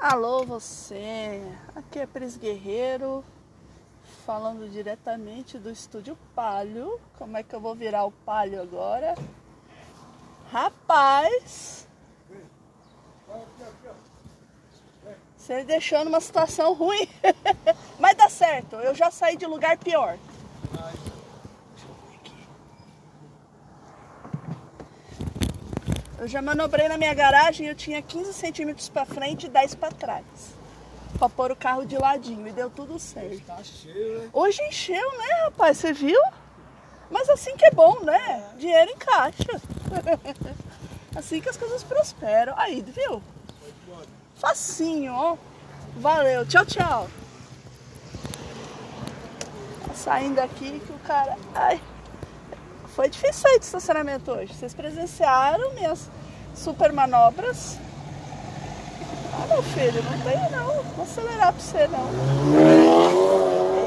Alô 0.00 0.46
você, 0.46 1.42
aqui 1.76 1.98
é 1.98 2.06
Pris 2.06 2.34
Guerreiro, 2.34 3.22
falando 4.24 4.66
diretamente 4.70 5.58
do 5.58 5.70
estúdio 5.70 6.16
Palio. 6.34 6.98
Como 7.18 7.36
é 7.36 7.42
que 7.42 7.54
eu 7.54 7.60
vou 7.60 7.74
virar 7.74 8.06
o 8.06 8.10
Palio 8.10 8.62
agora? 8.62 9.14
Rapaz, 10.50 11.86
você 15.36 15.64
deixou 15.64 16.02
numa 16.02 16.22
situação 16.22 16.72
ruim, 16.72 17.06
mas 18.00 18.16
dá 18.16 18.30
certo, 18.30 18.76
eu 18.76 18.94
já 18.94 19.10
saí 19.10 19.36
de 19.36 19.44
lugar 19.44 19.76
pior. 19.76 20.16
Eu 26.20 26.28
já 26.28 26.42
manobrei 26.42 26.86
na 26.86 26.98
minha 26.98 27.14
garagem 27.14 27.66
eu 27.66 27.74
tinha 27.74 28.02
15 28.02 28.34
centímetros 28.34 28.90
para 28.90 29.06
frente 29.06 29.46
e 29.46 29.48
10 29.48 29.74
para 29.76 29.90
trás. 29.90 30.24
Pra 31.18 31.30
pôr 31.30 31.50
o 31.50 31.56
carro 31.56 31.86
de 31.86 31.96
ladinho 31.96 32.46
e 32.46 32.52
deu 32.52 32.68
tudo 32.68 32.98
certo. 32.98 33.40
Tá 33.46 33.64
cheio, 33.64 34.18
né? 34.18 34.28
Hoje 34.30 34.62
encheu, 34.64 35.18
né, 35.18 35.44
rapaz? 35.44 35.78
Você 35.78 35.94
viu? 35.94 36.20
Mas 37.10 37.26
assim 37.30 37.56
que 37.56 37.64
é 37.64 37.70
bom, 37.70 38.00
né? 38.00 38.44
Dinheiro 38.58 38.90
em 38.90 38.98
caixa. 38.98 39.62
assim 41.16 41.40
que 41.40 41.48
as 41.48 41.56
coisas 41.56 41.82
prosperam. 41.82 42.52
Aí, 42.58 42.82
viu? 42.82 43.22
Facinho, 44.36 45.14
ó. 45.14 45.38
Valeu. 45.96 46.46
Tchau, 46.46 46.66
tchau. 46.66 47.08
Tá 49.86 49.94
saindo 49.94 50.38
aqui 50.38 50.80
que 50.80 50.92
o 50.92 50.98
cara. 50.98 51.34
Ai. 51.54 51.80
Foi 52.94 53.08
difícil 53.08 53.34
sair 53.34 53.58
de 53.58 53.64
estacionamento 53.64 54.30
hoje. 54.32 54.52
Vocês 54.52 54.74
presenciaram 54.74 55.74
minhas 55.74 56.10
super 56.54 56.92
manobras. 56.92 57.78
Ah, 59.32 59.46
meu 59.46 59.62
filho, 59.62 60.02
não 60.02 60.20
tem 60.20 60.50
não. 60.50 60.82
Vou 60.94 61.04
acelerar 61.04 61.52
pra 61.52 61.62
você 61.62 61.88
não. 61.88 62.08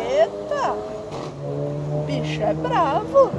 Eita! 0.10 0.74
Bicho 2.06 2.42
é 2.42 2.54
bravo. 2.54 3.32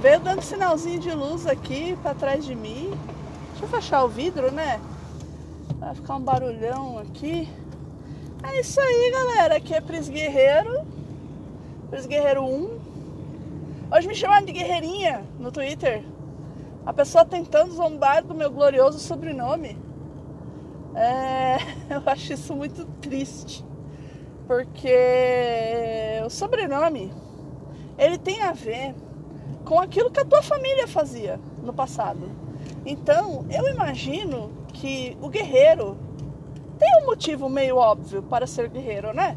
Veio 0.00 0.20
dando 0.20 0.42
sinalzinho 0.42 1.00
de 1.00 1.10
luz 1.12 1.46
aqui 1.46 1.98
pra 2.02 2.14
trás 2.14 2.44
de 2.44 2.54
mim. 2.54 2.96
Deixa 3.50 3.64
eu 3.64 3.68
fechar 3.68 4.04
o 4.04 4.08
vidro, 4.08 4.50
né? 4.50 4.80
Vai 5.78 5.94
ficar 5.94 6.16
um 6.16 6.20
barulhão 6.20 6.98
aqui. 6.98 7.48
É 8.50 8.60
isso 8.60 8.80
aí, 8.80 9.10
galera. 9.12 9.56
Aqui 9.56 9.74
é 9.74 9.80
Pris 9.80 10.08
Guerreiro. 10.08 10.82
Pris 11.90 12.06
Guerreiro 12.06 12.42
1. 12.42 12.78
Hoje 13.94 14.08
me 14.08 14.14
chamaram 14.14 14.46
de 14.46 14.52
Guerreirinha 14.52 15.22
no 15.38 15.52
Twitter. 15.52 16.02
A 16.86 16.92
pessoa 16.94 17.26
tentando 17.26 17.74
zombar 17.74 18.24
do 18.24 18.34
meu 18.34 18.50
glorioso 18.50 18.98
sobrenome. 18.98 19.76
É, 20.94 21.58
eu 21.94 22.02
acho 22.06 22.32
isso 22.32 22.54
muito 22.54 22.86
triste. 23.02 23.62
Porque 24.46 24.96
o 26.24 26.30
sobrenome 26.30 27.12
ele 27.98 28.16
tem 28.16 28.40
a 28.40 28.52
ver 28.52 28.94
com 29.66 29.78
aquilo 29.78 30.10
que 30.10 30.20
a 30.20 30.24
tua 30.24 30.42
família 30.42 30.88
fazia 30.88 31.38
no 31.62 31.74
passado. 31.74 32.30
Então, 32.86 33.44
eu 33.50 33.68
imagino 33.68 34.50
que 34.72 35.18
o 35.20 35.28
guerreiro 35.28 36.07
tem 36.78 36.88
um 37.02 37.06
motivo 37.06 37.48
meio 37.48 37.76
óbvio 37.76 38.22
para 38.22 38.46
ser 38.46 38.68
guerreiro, 38.68 39.12
né? 39.12 39.36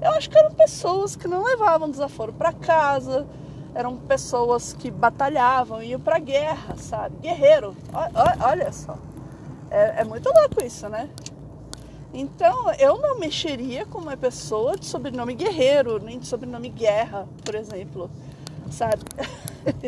Eu 0.00 0.10
acho 0.10 0.28
que 0.28 0.36
eram 0.36 0.52
pessoas 0.52 1.16
que 1.16 1.28
não 1.28 1.42
levavam 1.42 1.90
desaforo 1.90 2.32
para 2.32 2.52
casa, 2.52 3.26
eram 3.74 3.96
pessoas 3.96 4.72
que 4.72 4.90
batalhavam, 4.90 5.82
iam 5.82 6.00
para 6.00 6.18
guerra, 6.18 6.76
sabe? 6.76 7.16
Guerreiro, 7.20 7.76
olha 8.40 8.72
só. 8.72 8.96
É, 9.70 10.02
é, 10.02 10.04
muito 10.04 10.30
louco 10.32 10.64
isso, 10.64 10.88
né? 10.88 11.08
Então, 12.12 12.72
eu 12.74 12.98
não 12.98 13.18
mexeria 13.18 13.84
com 13.86 13.98
uma 13.98 14.16
pessoa 14.16 14.76
de 14.76 14.86
sobrenome 14.86 15.34
guerreiro, 15.34 15.98
nem 15.98 16.18
de 16.18 16.26
sobrenome 16.26 16.68
guerra, 16.68 17.26
por 17.44 17.56
exemplo, 17.56 18.08
sabe? 18.70 19.02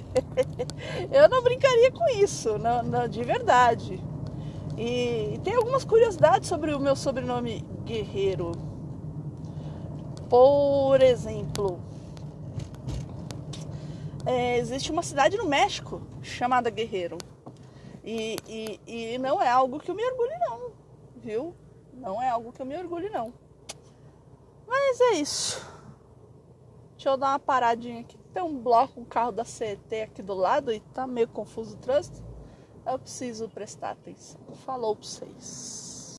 eu 1.13 1.29
não 1.29 1.43
brincaria 1.43 1.93
com 1.93 2.09
isso, 2.19 2.59
não, 2.59 2.83
não, 2.83 3.07
de 3.07 3.23
verdade. 3.23 4.03
E 4.77 5.41
tem 5.43 5.55
algumas 5.55 5.85
curiosidades 5.85 6.49
sobre 6.49 6.75
o 6.75 6.79
meu 6.79 6.95
sobrenome 6.95 7.65
Guerreiro. 7.85 8.53
Por 10.29 11.01
exemplo, 11.01 11.81
é, 14.27 14.59
existe 14.59 14.93
uma 14.93 15.03
cidade 15.03 15.39
no 15.39 15.47
México 15.47 16.03
chamada 16.21 16.69
Guerreiro. 16.69 17.17
E, 18.05 18.37
e, 18.47 18.81
e 19.15 19.19
não 19.19 19.43
é 19.43 19.49
algo 19.49 19.81
que 19.81 19.91
eu 19.91 19.95
me 19.95 20.05
orgulhe, 20.05 20.39
não, 20.39 20.71
viu? 21.17 21.55
Não 21.95 22.23
é 22.23 22.29
algo 22.29 22.53
que 22.53 22.61
eu 22.61 22.67
me 22.67 22.77
orgulhe, 22.77 23.09
não. 23.09 23.33
Mas 24.67 25.01
é 25.01 25.15
isso. 25.15 25.67
Deixa 26.97 27.09
eu 27.09 27.17
dar 27.17 27.31
uma 27.31 27.39
paradinha 27.39 28.01
aqui. 28.01 28.19
Tem 28.35 28.43
um 28.43 28.59
bloco, 28.59 29.01
um 29.01 29.05
carro 29.05 29.33
da 29.33 29.45
CET 29.45 30.03
aqui 30.03 30.23
do 30.23 30.35
lado 30.35 30.71
e 30.71 30.81
tá 30.81 31.07
meio 31.07 31.29
confuso 31.29 31.75
o 31.75 31.79
trânsito 31.79 32.26
eu 32.87 32.99
preciso 32.99 33.49
prestar 33.49 33.91
atenção. 33.91 34.41
Falou 34.65 34.95
para 34.95 35.07
vocês. 35.07 36.17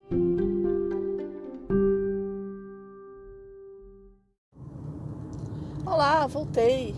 Olá, 5.85 6.27
voltei. 6.27 6.93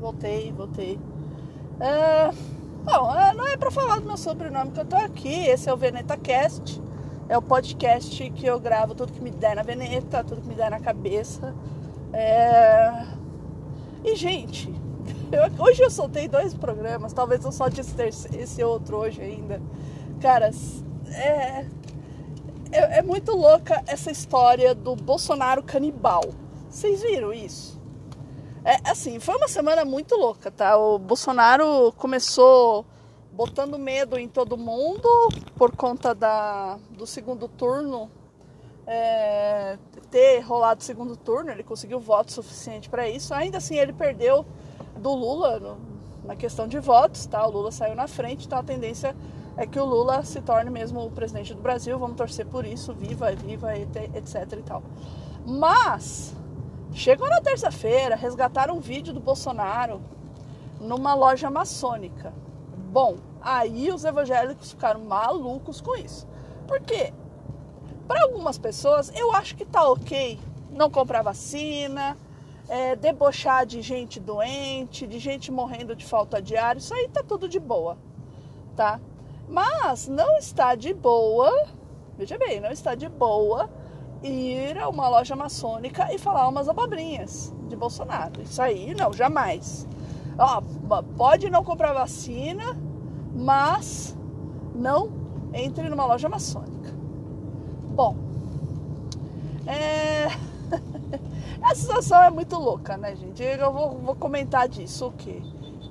Voltei, 0.00 0.52
voltei. 0.52 0.98
É, 1.80 2.30
bom, 2.84 3.14
é, 3.14 3.32
não 3.32 3.46
é 3.46 3.56
para 3.56 3.70
falar 3.70 4.00
do 4.00 4.06
meu 4.06 4.16
sobrenome 4.16 4.72
que 4.72 4.80
eu 4.80 4.84
tô 4.84 4.96
aqui. 4.96 5.46
Esse 5.46 5.70
é 5.70 5.72
o 5.72 5.76
Veneta 5.76 6.16
Cast. 6.16 6.82
É 7.28 7.38
o 7.38 7.42
podcast 7.42 8.30
que 8.30 8.44
eu 8.44 8.60
gravo 8.60 8.94
tudo 8.94 9.12
que 9.12 9.20
me 9.20 9.30
der 9.30 9.56
na 9.56 9.62
Veneta, 9.62 10.22
tudo 10.24 10.42
que 10.42 10.48
me 10.48 10.54
der 10.54 10.70
na 10.70 10.80
cabeça. 10.80 11.54
É... 12.12 13.06
E, 14.04 14.14
gente, 14.14 14.70
eu, 15.34 15.64
hoje 15.64 15.82
eu 15.82 15.90
soltei 15.90 16.28
dois 16.28 16.54
programas, 16.54 17.12
talvez 17.12 17.44
eu 17.44 17.52
solte 17.52 17.80
esse, 17.80 18.36
esse 18.36 18.62
outro 18.64 18.98
hoje 18.98 19.20
ainda. 19.20 19.60
Cara, 20.20 20.50
é, 21.08 21.66
é, 22.72 22.98
é 22.98 23.02
muito 23.02 23.32
louca 23.32 23.82
essa 23.86 24.10
história 24.10 24.74
do 24.74 24.96
Bolsonaro 24.96 25.62
canibal. 25.62 26.22
Vocês 26.68 27.02
viram 27.02 27.32
isso? 27.32 27.80
É 28.64 28.90
assim, 28.90 29.20
foi 29.20 29.36
uma 29.36 29.48
semana 29.48 29.84
muito 29.84 30.16
louca, 30.16 30.50
tá? 30.50 30.76
O 30.76 30.98
Bolsonaro 30.98 31.92
começou 31.98 32.86
botando 33.32 33.78
medo 33.78 34.16
em 34.16 34.28
todo 34.28 34.56
mundo 34.56 35.08
por 35.56 35.76
conta 35.76 36.14
da, 36.14 36.78
do 36.90 37.06
segundo 37.06 37.48
turno 37.48 38.10
é, 38.86 39.78
ter 40.10 40.40
rolado 40.40 40.80
o 40.80 40.84
segundo 40.84 41.16
turno, 41.16 41.50
ele 41.50 41.62
conseguiu 41.62 41.98
voto 41.98 42.32
suficiente 42.32 42.88
para 42.88 43.08
isso. 43.08 43.34
Ainda 43.34 43.58
assim, 43.58 43.76
ele 43.76 43.92
perdeu 43.92 44.44
do 44.98 45.12
Lula 45.14 45.58
no, 45.60 45.76
na 46.24 46.36
questão 46.36 46.66
de 46.66 46.78
votos, 46.78 47.26
tá? 47.26 47.46
O 47.46 47.50
Lula 47.50 47.70
saiu 47.70 47.94
na 47.94 48.08
frente, 48.08 48.46
então 48.46 48.58
a 48.58 48.62
tendência 48.62 49.14
é 49.56 49.66
que 49.66 49.78
o 49.78 49.84
Lula 49.84 50.24
se 50.24 50.40
torne 50.40 50.70
mesmo 50.70 51.04
o 51.04 51.10
presidente 51.10 51.54
do 51.54 51.60
Brasil. 51.60 51.98
Vamos 51.98 52.16
torcer 52.16 52.46
por 52.46 52.64
isso, 52.64 52.92
viva, 52.92 53.30
viva, 53.32 53.76
etc 53.76 54.52
e 54.52 54.62
tal. 54.62 54.82
Mas 55.46 56.34
chegou 56.92 57.28
na 57.28 57.40
terça-feira, 57.40 58.16
resgataram 58.16 58.76
um 58.76 58.80
vídeo 58.80 59.12
do 59.12 59.20
Bolsonaro 59.20 60.00
numa 60.80 61.14
loja 61.14 61.50
maçônica. 61.50 62.32
Bom, 62.90 63.16
aí 63.40 63.90
os 63.90 64.04
evangélicos 64.04 64.70
ficaram 64.70 65.04
malucos 65.04 65.80
com 65.80 65.94
isso. 65.96 66.26
Por 66.66 66.80
quê? 66.80 67.12
Para 68.06 68.22
algumas 68.24 68.58
pessoas, 68.58 69.12
eu 69.14 69.32
acho 69.32 69.56
que 69.56 69.64
tá 69.64 69.88
ok 69.88 70.38
não 70.70 70.90
comprar 70.90 71.22
vacina, 71.22 72.16
é, 72.68 72.96
debochar 72.96 73.66
de 73.66 73.82
gente 73.82 74.18
doente, 74.18 75.06
de 75.06 75.18
gente 75.18 75.52
morrendo 75.52 75.94
de 75.94 76.04
falta 76.04 76.40
de 76.40 76.56
ar, 76.56 76.76
isso 76.76 76.94
aí 76.94 77.08
tá 77.08 77.22
tudo 77.22 77.48
de 77.48 77.58
boa, 77.60 77.98
tá? 78.74 79.00
Mas 79.48 80.08
não 80.08 80.36
está 80.38 80.74
de 80.74 80.94
boa, 80.94 81.68
veja 82.16 82.38
bem, 82.38 82.60
não 82.60 82.70
está 82.70 82.94
de 82.94 83.08
boa 83.08 83.68
ir 84.22 84.78
a 84.78 84.88
uma 84.88 85.08
loja 85.08 85.36
maçônica 85.36 86.12
e 86.12 86.18
falar 86.18 86.48
umas 86.48 86.68
abobrinhas 86.68 87.54
de 87.68 87.76
Bolsonaro. 87.76 88.40
Isso 88.40 88.60
aí 88.62 88.94
não, 88.94 89.12
jamais. 89.12 89.86
Ó, 90.38 90.62
pode 91.16 91.50
não 91.50 91.62
comprar 91.62 91.92
vacina, 91.92 92.76
mas 93.34 94.16
não 94.74 95.12
entre 95.52 95.88
numa 95.88 96.06
loja 96.06 96.28
maçônica. 96.28 96.92
Bom, 97.94 98.16
é 99.66 100.53
a 101.62 101.74
situação 101.74 102.22
é 102.22 102.30
muito 102.30 102.56
louca, 102.56 102.96
né, 102.96 103.14
gente? 103.16 103.42
Eu 103.42 103.72
vou, 103.72 103.98
vou 103.98 104.14
comentar 104.14 104.68
disso, 104.68 105.06
o 105.06 105.12
quê? 105.12 105.40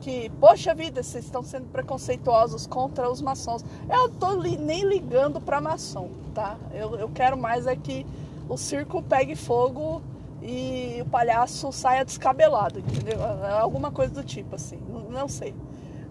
Que, 0.01 0.29
poxa 0.39 0.73
vida, 0.75 1.01
vocês 1.01 1.23
estão 1.23 1.41
sendo 1.41 1.65
preconceituosos 1.71 2.67
contra 2.67 3.09
os 3.09 3.21
maçons. 3.21 3.63
Eu 3.89 4.09
tô 4.09 4.33
li, 4.33 4.57
nem 4.57 4.83
ligando 4.83 5.39
para 5.39 5.61
maçom, 5.61 6.09
tá? 6.33 6.57
Eu, 6.73 6.95
eu 6.95 7.09
quero 7.09 7.37
mais 7.37 7.67
é 7.67 7.75
que 7.75 8.05
o 8.49 8.57
circo 8.57 9.01
pegue 9.01 9.35
fogo 9.35 10.01
e 10.41 11.01
o 11.01 11.05
palhaço 11.05 11.71
saia 11.71 12.03
descabelado, 12.03 12.79
entendeu? 12.79 13.19
É 13.21 13.59
alguma 13.59 13.91
coisa 13.91 14.13
do 14.13 14.23
tipo, 14.23 14.55
assim, 14.55 14.77
não, 14.89 15.09
não 15.09 15.27
sei. 15.27 15.55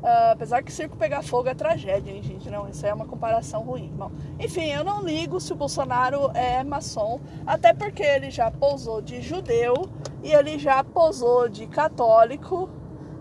Uh, 0.03 0.33
apesar 0.33 0.65
que 0.65 0.73
circo 0.73 0.97
pegar 0.97 1.23
fogo 1.23 1.49
é 1.49 1.55
tragédia, 1.55 2.11
hein, 2.11 2.21
gente? 2.25 2.51
Não, 2.51 2.69
isso 2.69 2.85
é 2.85 2.93
uma 2.93 3.07
comparação 3.07 3.63
ruim. 3.63 3.93
Bom, 3.97 4.11
enfim, 4.41 4.67
eu 4.73 4.83
não 4.83 5.01
ligo 5.01 5.41
se 5.41 5.53
o 5.53 5.57
Bolsonaro 5.57 6.29
é 6.35 6.65
maçom, 6.65 7.21
até 7.47 7.73
porque 7.73 8.03
ele 8.03 8.29
já 8.29 8.51
posou 8.51 9.01
de 9.01 9.23
judeu 9.23 9.89
e 10.21 10.33
ele 10.33 10.59
já 10.59 10.83
posou 10.83 11.49
de 11.49 11.69
católico. 11.69 12.69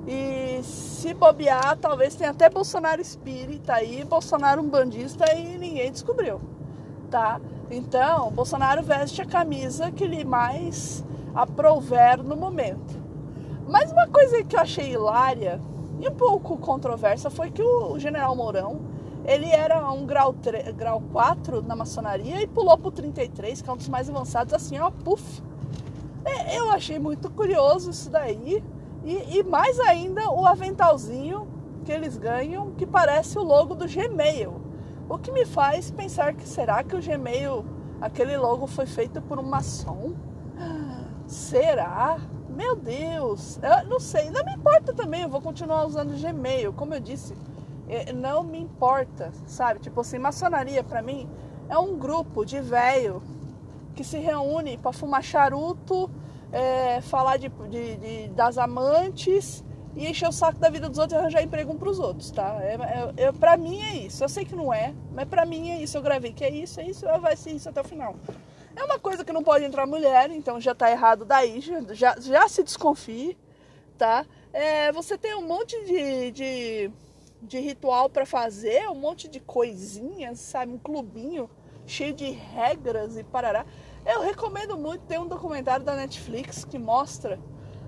E 0.08 0.64
se 0.64 1.14
bobear, 1.14 1.78
talvez 1.78 2.16
tenha 2.16 2.32
até 2.32 2.50
Bolsonaro 2.50 3.00
espírita 3.00 3.74
aí, 3.74 4.04
Bolsonaro 4.04 4.64
um 4.64 4.68
bandista 4.68 5.32
e 5.36 5.60
ninguém 5.60 5.92
descobriu, 5.92 6.42
tá? 7.12 7.40
Então, 7.70 8.32
Bolsonaro 8.32 8.82
veste 8.82 9.22
a 9.22 9.26
camisa 9.28 9.92
que 9.92 10.08
lhe 10.08 10.26
mais 10.26 11.06
aprouver 11.36 12.24
no 12.24 12.36
momento. 12.36 13.00
Mas 13.68 13.92
uma 13.92 14.08
coisa 14.08 14.44
que 14.44 14.56
eu 14.56 14.60
achei 14.60 14.92
hilária 14.94 15.62
e 16.02 16.10
um 16.10 16.16
pouco 16.16 16.58
controversa 16.58 17.30
foi 17.30 17.52
que 17.52 17.62
o, 17.62 18.00
general 18.00 18.36
Mourão, 18.36 18.82
ele 19.24 19.48
era 19.52 19.88
um 19.92 20.04
grau, 20.04 20.34
3, 20.34 20.74
grau 20.76 21.00
4 21.12 21.62
na 21.62 21.76
maçonaria 21.76 22.42
e 22.42 22.48
pulou 22.48 22.76
pro 22.76 22.90
33, 22.90 23.62
que 23.62 23.70
é 23.70 23.74
um 23.74 23.78
dos 23.78 23.88
mais 23.88 24.10
avançados, 24.10 24.52
assim, 24.52 24.80
ó, 24.80 24.90
puf. 24.90 25.44
É, 26.26 26.58
eu 26.58 26.72
achei 26.72 26.98
muito 26.98 27.30
curioso 27.30 27.92
isso 27.92 28.10
daí. 28.10 28.64
E, 29.04 29.38
e, 29.38 29.44
mais 29.44 29.80
ainda 29.80 30.28
o 30.32 30.46
aventalzinho 30.46 31.48
que 31.86 31.92
eles 31.92 32.18
ganham, 32.18 32.72
que 32.72 32.86
parece 32.86 33.38
o 33.38 33.44
logo 33.44 33.76
do 33.76 33.88
Gmail. 33.88 34.60
O 35.08 35.20
que 35.20 35.32
me 35.32 35.46
faz 35.46 35.92
pensar 35.92 36.34
que 36.34 36.48
será 36.48 36.84
que 36.84 36.96
o 36.96 37.02
Gmail, 37.02 37.64
aquele 38.00 38.38
logo 38.38 38.66
foi 38.66 38.88
feito 38.88 39.22
por 39.22 39.38
um 39.38 39.44
maçom? 39.44 40.14
Será? 41.28 42.18
Meu 42.56 42.76
Deus, 42.76 43.60
eu 43.64 43.88
não 43.88 44.00
sei, 44.00 44.30
não 44.30 44.44
me 44.44 44.54
importa 44.54 44.94
também, 44.94 45.22
eu 45.22 45.30
vou 45.30 45.42
continuar 45.42 45.86
usando 45.86 46.20
Gmail, 46.20 46.74
como 46.74 46.94
eu 46.94 47.00
disse, 47.00 47.36
é, 47.88 48.12
não 48.12 48.44
me 48.44 48.60
importa, 48.60 49.32
sabe? 49.48 49.80
Tipo 49.80 50.02
assim, 50.02 50.20
maçonaria 50.20 50.84
para 50.84 51.02
mim 51.02 51.30
é 51.70 51.78
um 51.78 51.98
grupo 51.98 52.46
de 52.46 52.60
velho 52.60 53.24
que 53.96 54.04
se 54.04 54.18
reúne 54.18 54.78
para 54.78 54.92
fumar 54.92 55.24
charuto, 55.24 56.10
é, 56.52 57.00
falar 57.02 57.38
de, 57.38 57.50
de, 57.50 57.96
de, 57.98 58.28
das 58.30 58.58
amantes 58.58 59.64
e 59.96 60.08
encher 60.08 60.28
o 60.28 60.32
saco 60.32 60.60
da 60.60 60.70
vida 60.70 60.90
dos 60.90 60.98
outros 60.98 61.18
e 61.18 61.22
arranjar 61.22 61.44
emprego 61.44 61.72
um 61.72 61.78
pros 61.78 62.00
outros, 62.00 62.32
tá? 62.32 62.60
É, 62.62 62.76
é, 62.76 63.26
é, 63.26 63.32
pra 63.32 63.56
mim 63.58 63.82
é 63.82 63.96
isso. 63.96 64.24
Eu 64.24 64.30
sei 64.30 64.46
que 64.46 64.56
não 64.56 64.74
é, 64.74 64.94
mas 65.14 65.28
pra 65.28 65.46
mim 65.46 65.70
é 65.70 65.82
isso. 65.82 65.98
Eu 65.98 66.02
gravei 66.02 66.34
que 66.34 66.44
é 66.44 66.50
isso, 66.50 66.80
é 66.80 66.84
isso, 66.84 67.06
vai 67.20 67.36
ser 67.36 67.52
isso 67.52 67.70
até 67.70 67.82
o 67.82 67.84
final. 67.84 68.16
É 68.76 68.84
uma 68.84 69.00
coisa 69.00 69.24
que 69.24 69.34
não 69.34 69.44
pode 69.44 69.66
entrar 69.66 69.86
mulher, 69.86 70.30
então 70.32 70.60
já 70.60 70.74
tá 70.74 70.90
errado 70.90 71.26
daí, 71.26 71.60
já, 71.92 72.16
já 72.20 72.48
se 72.48 72.64
desconfie, 72.64 73.38
tá? 73.98 74.26
É, 74.54 74.92
você 74.92 75.18
tem 75.18 75.36
um 75.36 75.46
monte 75.46 75.76
de, 75.86 76.32
de, 76.32 76.92
de 77.42 77.60
ritual 77.60 78.10
para 78.10 78.26
fazer, 78.26 78.90
um 78.90 78.96
monte 78.96 79.28
de 79.28 79.40
coisinhas, 79.40 80.40
sabe? 80.40 80.72
Um 80.74 80.78
clubinho 80.78 81.50
cheio 81.86 82.14
de 82.14 82.30
regras 82.30 83.18
e 83.18 83.24
parará. 83.24 83.66
Eu 84.06 84.22
recomendo 84.22 84.78
muito, 84.78 85.02
tem 85.06 85.20
um 85.20 85.28
documentário 85.28 85.86
da 85.86 85.96
Netflix 85.96 86.66
que 86.66 86.80
mostra 86.80 87.40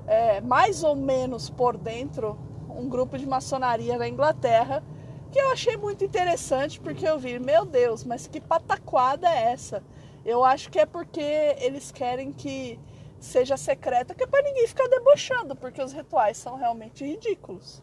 é, 0.05 0.41
mais 0.41 0.83
ou 0.83 0.95
menos 0.95 1.49
por 1.49 1.77
dentro 1.77 2.37
um 2.69 2.89
grupo 2.89 3.17
de 3.17 3.25
maçonaria 3.25 3.97
na 3.97 4.07
Inglaterra 4.07 4.83
que 5.31 5.39
eu 5.39 5.51
achei 5.51 5.75
muito 5.75 6.05
interessante 6.05 6.79
porque 6.79 7.07
eu 7.07 7.17
vi, 7.17 7.39
meu 7.39 7.65
Deus, 7.65 8.03
mas 8.03 8.27
que 8.27 8.39
pataquada 8.39 9.27
é 9.27 9.51
essa? 9.51 9.83
Eu 10.25 10.43
acho 10.43 10.69
que 10.69 10.79
é 10.79 10.85
porque 10.85 11.21
eles 11.59 11.91
querem 11.91 12.31
que 12.31 12.79
seja 13.19 13.57
secreta, 13.57 14.13
que 14.13 14.23
é 14.23 14.27
para 14.27 14.43
ninguém 14.43 14.67
ficar 14.67 14.87
debochando, 14.87 15.55
porque 15.55 15.81
os 15.81 15.91
rituais 15.91 16.37
são 16.37 16.55
realmente 16.55 17.05
ridículos. 17.05 17.81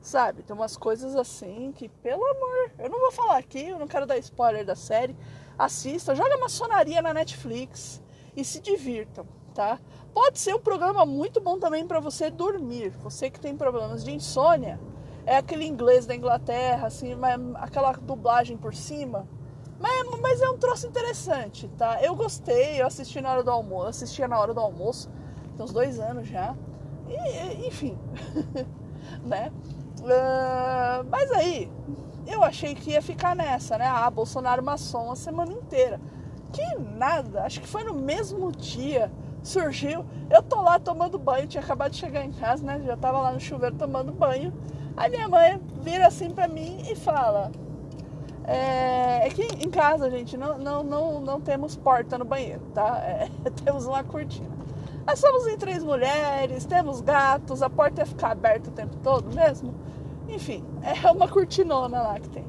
Sabe? 0.00 0.42
Tem 0.42 0.54
umas 0.54 0.76
coisas 0.76 1.14
assim 1.14 1.72
que, 1.72 1.88
pelo 1.88 2.24
amor, 2.24 2.72
eu 2.78 2.88
não 2.88 3.00
vou 3.00 3.12
falar 3.12 3.38
aqui, 3.38 3.68
eu 3.68 3.78
não 3.78 3.86
quero 3.86 4.06
dar 4.06 4.18
spoiler 4.18 4.64
da 4.64 4.74
série. 4.74 5.16
Assista, 5.58 6.14
joga 6.14 6.38
maçonaria 6.38 7.02
na 7.02 7.12
Netflix 7.12 8.02
e 8.34 8.44
se 8.44 8.60
divirtam, 8.60 9.26
tá? 9.54 9.78
Pode 10.14 10.38
ser 10.38 10.54
um 10.54 10.60
programa 10.60 11.04
muito 11.04 11.40
bom 11.40 11.58
também 11.58 11.86
para 11.86 12.00
você 12.00 12.30
dormir. 12.30 12.90
Você 13.02 13.30
que 13.30 13.38
tem 13.38 13.56
problemas 13.56 14.02
de 14.02 14.12
insônia, 14.12 14.80
é 15.26 15.36
aquele 15.36 15.66
inglês 15.66 16.06
da 16.06 16.14
Inglaterra, 16.14 16.86
assim, 16.86 17.14
aquela 17.56 17.92
dublagem 17.92 18.56
por 18.56 18.74
cima 18.74 19.28
mas, 20.30 20.40
é 20.40 20.48
um 20.48 20.56
troço 20.56 20.86
interessante, 20.86 21.66
tá? 21.76 22.00
Eu 22.00 22.14
gostei, 22.14 22.80
eu 22.80 22.86
assisti 22.86 23.20
na 23.20 23.32
hora 23.32 23.42
do 23.42 23.50
almoço, 23.50 23.88
assistia 23.88 24.28
na 24.28 24.38
hora 24.38 24.54
do 24.54 24.60
almoço, 24.60 25.10
tem 25.56 25.64
uns 25.64 25.72
dois 25.72 25.98
anos 25.98 26.28
já. 26.28 26.54
E, 27.08 27.66
enfim, 27.66 27.98
né? 29.26 29.50
Uh, 29.98 31.04
mas 31.10 31.32
aí, 31.32 31.70
eu 32.28 32.44
achei 32.44 32.76
que 32.76 32.92
ia 32.92 33.02
ficar 33.02 33.34
nessa, 33.34 33.76
né? 33.76 33.86
Ah, 33.86 34.08
Bolsonaro 34.08 34.62
maçom 34.62 35.10
a 35.10 35.16
semana 35.16 35.52
inteira. 35.52 36.00
Que 36.52 36.78
nada, 36.78 37.42
acho 37.42 37.60
que 37.60 37.66
foi 37.66 37.82
no 37.82 37.94
mesmo 37.94 38.52
dia 38.52 39.10
surgiu. 39.42 40.04
Eu 40.30 40.42
tô 40.42 40.60
lá 40.60 40.78
tomando 40.78 41.18
banho, 41.18 41.48
tinha 41.48 41.62
acabado 41.62 41.90
de 41.90 41.98
chegar 41.98 42.24
em 42.24 42.32
casa, 42.32 42.64
né? 42.64 42.80
Já 42.84 42.96
tava 42.96 43.18
lá 43.20 43.32
no 43.32 43.40
chuveiro 43.40 43.74
tomando 43.74 44.12
banho. 44.12 44.52
Aí 44.96 45.10
minha 45.10 45.28
mãe 45.28 45.60
vira 45.82 46.06
assim 46.06 46.30
pra 46.30 46.46
mim 46.46 46.82
e 46.88 46.94
fala: 46.94 47.50
é, 48.44 49.26
é, 49.26 49.30
que 49.30 49.42
em 49.42 49.70
casa, 49.70 50.10
gente, 50.10 50.36
não, 50.36 50.58
não, 50.58 50.82
não, 50.82 51.20
não 51.20 51.40
temos 51.40 51.76
porta 51.76 52.18
no 52.18 52.24
banheiro, 52.24 52.62
tá? 52.74 52.98
É, 52.98 53.28
temos 53.64 53.86
uma 53.86 54.02
cortina. 54.02 54.50
Nós 55.06 55.18
somos 55.18 55.46
em 55.46 55.56
três 55.56 55.82
mulheres, 55.82 56.64
temos 56.64 57.00
gatos, 57.00 57.62
a 57.62 57.70
porta 57.70 58.02
ia 58.02 58.06
ficar 58.06 58.32
aberta 58.32 58.70
o 58.70 58.72
tempo 58.72 58.96
todo 59.02 59.34
mesmo. 59.34 59.74
Enfim, 60.28 60.64
é 60.82 61.10
uma 61.10 61.28
cortinona 61.28 62.00
lá 62.02 62.20
que 62.20 62.28
tem. 62.28 62.44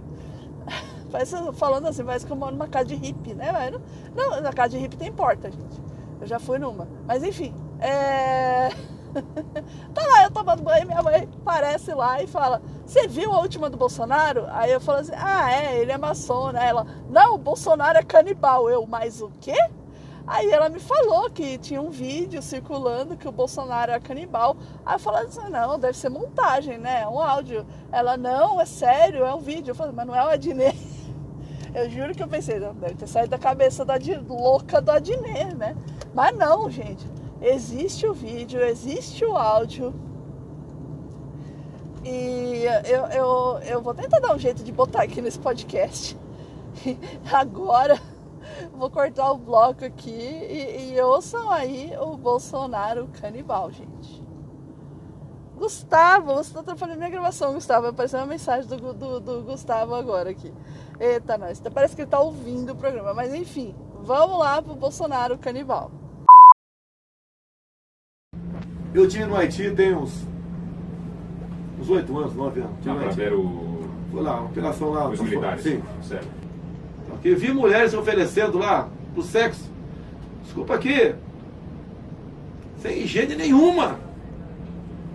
Parece, 1.12 1.36
falando 1.54 1.88
assim, 1.88 2.06
parece 2.06 2.26
que 2.26 2.32
eu 2.32 2.38
moro 2.38 2.54
numa 2.54 2.70
casa 2.70 2.86
de 2.86 2.96
hippie, 2.96 3.34
né? 3.34 3.52
Não, 4.16 4.32
não, 4.32 4.42
na 4.42 4.54
casa 4.54 4.70
de 4.70 4.78
hippie 4.78 4.96
tem 4.96 5.12
porta, 5.12 5.52
gente. 5.52 5.82
Eu 6.22 6.26
já 6.26 6.40
fui 6.40 6.58
numa. 6.58 6.88
Mas 7.06 7.22
enfim, 7.22 7.54
é. 7.82 8.70
tá 9.94 10.02
lá 10.08 10.24
eu 10.24 10.31
tomando 10.31 10.63
banho, 10.63 10.88
minha 10.88 11.02
mãe 11.02 11.28
aparece 11.42 11.94
lá 11.94 12.22
e 12.22 12.28
fala: 12.28 12.62
Você 12.86 13.08
viu 13.08 13.31
a 13.31 13.40
última 13.40 13.69
do 13.69 13.78
Bolsonaro? 13.78 14.46
Aí 14.50 14.72
eu 14.72 14.80
falo 14.80 15.00
assim: 15.00 15.13
Ah, 15.16 15.52
é, 15.52 15.80
ele 15.80 15.92
é 15.92 15.98
maçom, 15.98 16.52
né? 16.52 16.68
Ela: 16.68 16.86
Não, 17.10 17.36
o 17.36 17.38
Bolsonaro 17.38 17.98
é 17.98 18.04
canibal. 18.04 18.69
Eu, 18.69 18.86
mas 18.86 19.22
o 19.22 19.31
quê? 19.40 19.58
Aí 20.25 20.50
ela 20.50 20.69
me 20.69 20.80
falou 20.80 21.30
que 21.30 21.58
tinha 21.58 21.81
um 21.81 21.90
vídeo 21.90 22.42
circulando 22.42 23.18
que 23.18 23.28
o 23.28 23.31
Bolsonaro 23.31 23.92
é 23.92 24.00
canibal. 24.00 24.56
Aí 24.86 24.96
eu 24.96 25.00
falei 25.00 25.25
assim: 25.25 25.50
Não, 25.50 25.78
deve 25.80 25.98
ser 25.98 26.10
montagem, 26.10 26.78
né? 26.78 27.02
É 27.02 27.08
um 27.08 27.19
áudio. 27.19 27.66
Ela: 27.92 28.16
Não, 28.18 28.60
é 28.62 28.65
sério, 28.65 29.25
é 29.25 29.34
um 29.34 29.39
vídeo. 29.39 29.72
Eu 29.72 29.75
falei: 29.75 29.94
Mas 29.94 30.08
não 30.08 30.15
é 30.15 30.24
o 30.25 30.30
Adnet. 30.30 30.77
Eu 31.74 31.89
juro 31.89 32.13
que 32.13 32.22
eu 32.22 32.27
pensei: 32.27 32.60
deve 32.60 32.96
ter 32.96 33.08
saído 33.08 33.30
da 33.30 33.38
cabeça 33.38 33.86
da 33.86 33.94
louca 34.27 34.82
do 34.82 34.91
Adnet, 34.91 35.56
né? 35.56 35.74
Mas 36.13 36.36
não, 36.36 36.70
gente 36.70 37.08
existe 37.41 38.05
o 38.05 38.13
vídeo, 38.13 38.62
existe 38.62 39.25
o 39.25 39.36
áudio. 39.36 39.93
E 42.03 42.63
eu, 42.86 43.05
eu, 43.07 43.60
eu 43.60 43.81
vou 43.81 43.93
tentar 43.93 44.19
dar 44.19 44.33
um 44.33 44.39
jeito 44.39 44.63
de 44.63 44.71
botar 44.71 45.03
aqui 45.03 45.21
nesse 45.21 45.39
podcast. 45.39 46.17
Agora 47.31 48.00
vou 48.74 48.89
cortar 48.89 49.31
o 49.31 49.38
bloco 49.38 49.86
aqui 49.86 50.12
e, 50.12 50.93
e 50.93 51.01
ouçam 51.01 51.50
aí 51.50 51.93
o 52.00 52.17
Bolsonaro 52.17 53.07
canibal, 53.19 53.71
gente. 53.71 54.21
Gustavo, 55.55 56.33
você 56.33 56.50
está 56.50 56.62
atrapalhando 56.62 56.98
minha 56.98 57.10
gravação, 57.12 57.53
Gustavo. 57.53 57.88
Apareceu 57.88 58.19
uma 58.19 58.25
mensagem 58.25 58.67
do, 58.67 58.93
do, 58.93 59.19
do 59.19 59.43
Gustavo 59.43 59.93
agora 59.93 60.31
aqui. 60.31 60.51
Eita, 61.00 61.38
nós. 61.38 61.62
Parece 61.71 61.95
que 61.95 62.01
ele 62.01 62.07
está 62.07 62.19
ouvindo 62.19 62.71
o 62.74 62.75
programa. 62.75 63.13
Mas 63.13 63.31
enfim, 63.31 63.75
vamos 64.01 64.39
lá 64.39 64.60
pro 64.60 64.74
Bolsonaro 64.74 65.38
canibal. 65.38 65.91
Eu 68.93 69.07
tinha 69.07 69.25
no 69.25 69.36
Haiti 69.36 69.71
tem 69.71 69.95
uns 69.95 70.27
uns 71.81 71.89
oito 71.89 72.17
anos, 72.17 72.36
nove 72.36 72.60
anos. 72.60 72.74
Tinha 72.81 72.93
ah, 72.93 73.10
ver 73.10 73.33
o... 73.33 73.81
Foi 74.12 74.21
lá, 74.21 74.39
uma 74.39 74.50
operação 74.50 74.89
lá. 74.91 75.10
Os 75.10 75.19
militares. 75.19 75.63
Sim. 75.63 75.81
Certo. 76.03 76.27
Porque 77.10 77.33
vi 77.33 77.51
mulheres 77.51 77.93
oferecendo 77.93 78.57
lá 78.60 78.89
pro 79.13 79.24
sexo. 79.24 79.71
Desculpa 80.43 80.75
aqui. 80.75 81.15
Sem 82.81 83.00
higiene 83.00 83.36
nenhuma. 83.36 84.00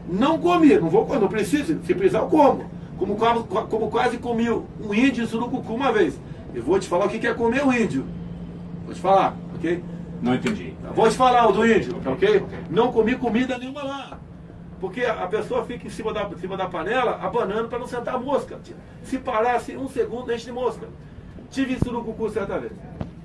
Não 0.09 0.39
comi, 0.39 0.79
não 0.79 0.89
vou 0.89 1.05
comer, 1.05 1.21
não 1.21 1.29
preciso. 1.29 1.79
Se 1.85 1.95
precisar, 1.95 2.21
eu 2.21 2.29
como. 2.29 2.65
Como, 2.97 3.17
como 3.69 3.91
quase 3.91 4.19
comi 4.19 4.49
um 4.49 4.95
índio 4.95 5.27
surucucu 5.27 5.75
uma 5.75 5.93
vez. 5.93 6.19
Eu 6.55 6.63
vou 6.63 6.79
te 6.79 6.89
falar 6.89 7.07
o 7.07 7.09
que 7.09 7.27
é 7.27 7.35
comer 7.35 7.65
um 7.65 7.73
índio. 7.73 8.05
Vou 8.85 8.95
te 8.95 9.01
falar, 9.01 9.37
ok? 9.55 9.83
Não 10.23 10.35
entendi. 10.35 10.75
Vou 10.95 11.09
te 11.09 11.17
falar 11.17 11.49
o 11.49 11.53
do 11.53 11.67
índio, 11.67 11.97
okay. 11.99 12.39
ok? 12.39 12.47
Não 12.71 12.93
comi 12.93 13.17
comida 13.17 13.59
nenhuma 13.59 13.83
lá. 13.83 14.19
Porque 14.81 15.05
a 15.05 15.27
pessoa 15.27 15.65
fica 15.65 15.87
em 15.87 15.91
cima 15.91 16.13
da, 16.13 16.25
em 16.25 16.37
cima 16.37 16.57
da 16.57 16.67
panela, 16.67 17.19
abanando 17.23 17.69
para 17.69 17.79
não 17.79 17.87
sentar 17.87 18.15
a 18.15 18.19
mosca. 18.19 18.59
Se 19.03 19.19
parasse 19.19 19.77
um 19.77 19.89
segundo, 19.89 20.33
enche 20.33 20.47
de 20.47 20.53
mosca. 20.53 20.87
Tive 21.51 21.75
isso 21.75 21.91
no 21.91 22.05
cucu 22.05 22.29
certa 22.31 22.59
vez. 22.59 22.73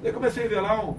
Aí 0.04 0.12
comecei 0.12 0.46
a 0.46 0.50
ver 0.50 0.62
lá 0.62 0.84
um, 0.84 0.96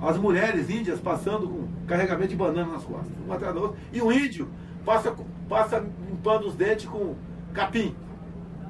as 0.00 0.16
mulheres 0.16 0.70
índias 0.70 1.00
passando 1.00 1.48
com 1.48 1.68
carregamento 1.86 2.28
de 2.28 2.36
banana 2.36 2.72
nas 2.72 2.84
costas, 2.84 3.12
uma 3.24 3.34
atrás 3.34 3.54
da 3.54 3.60
outra. 3.60 3.78
E 3.92 4.00
o 4.00 4.12
índio 4.12 4.48
passa, 4.84 5.14
passa 5.48 5.84
limpando 6.08 6.46
os 6.46 6.54
dentes 6.54 6.86
com, 6.86 7.14
capim. 7.52 7.94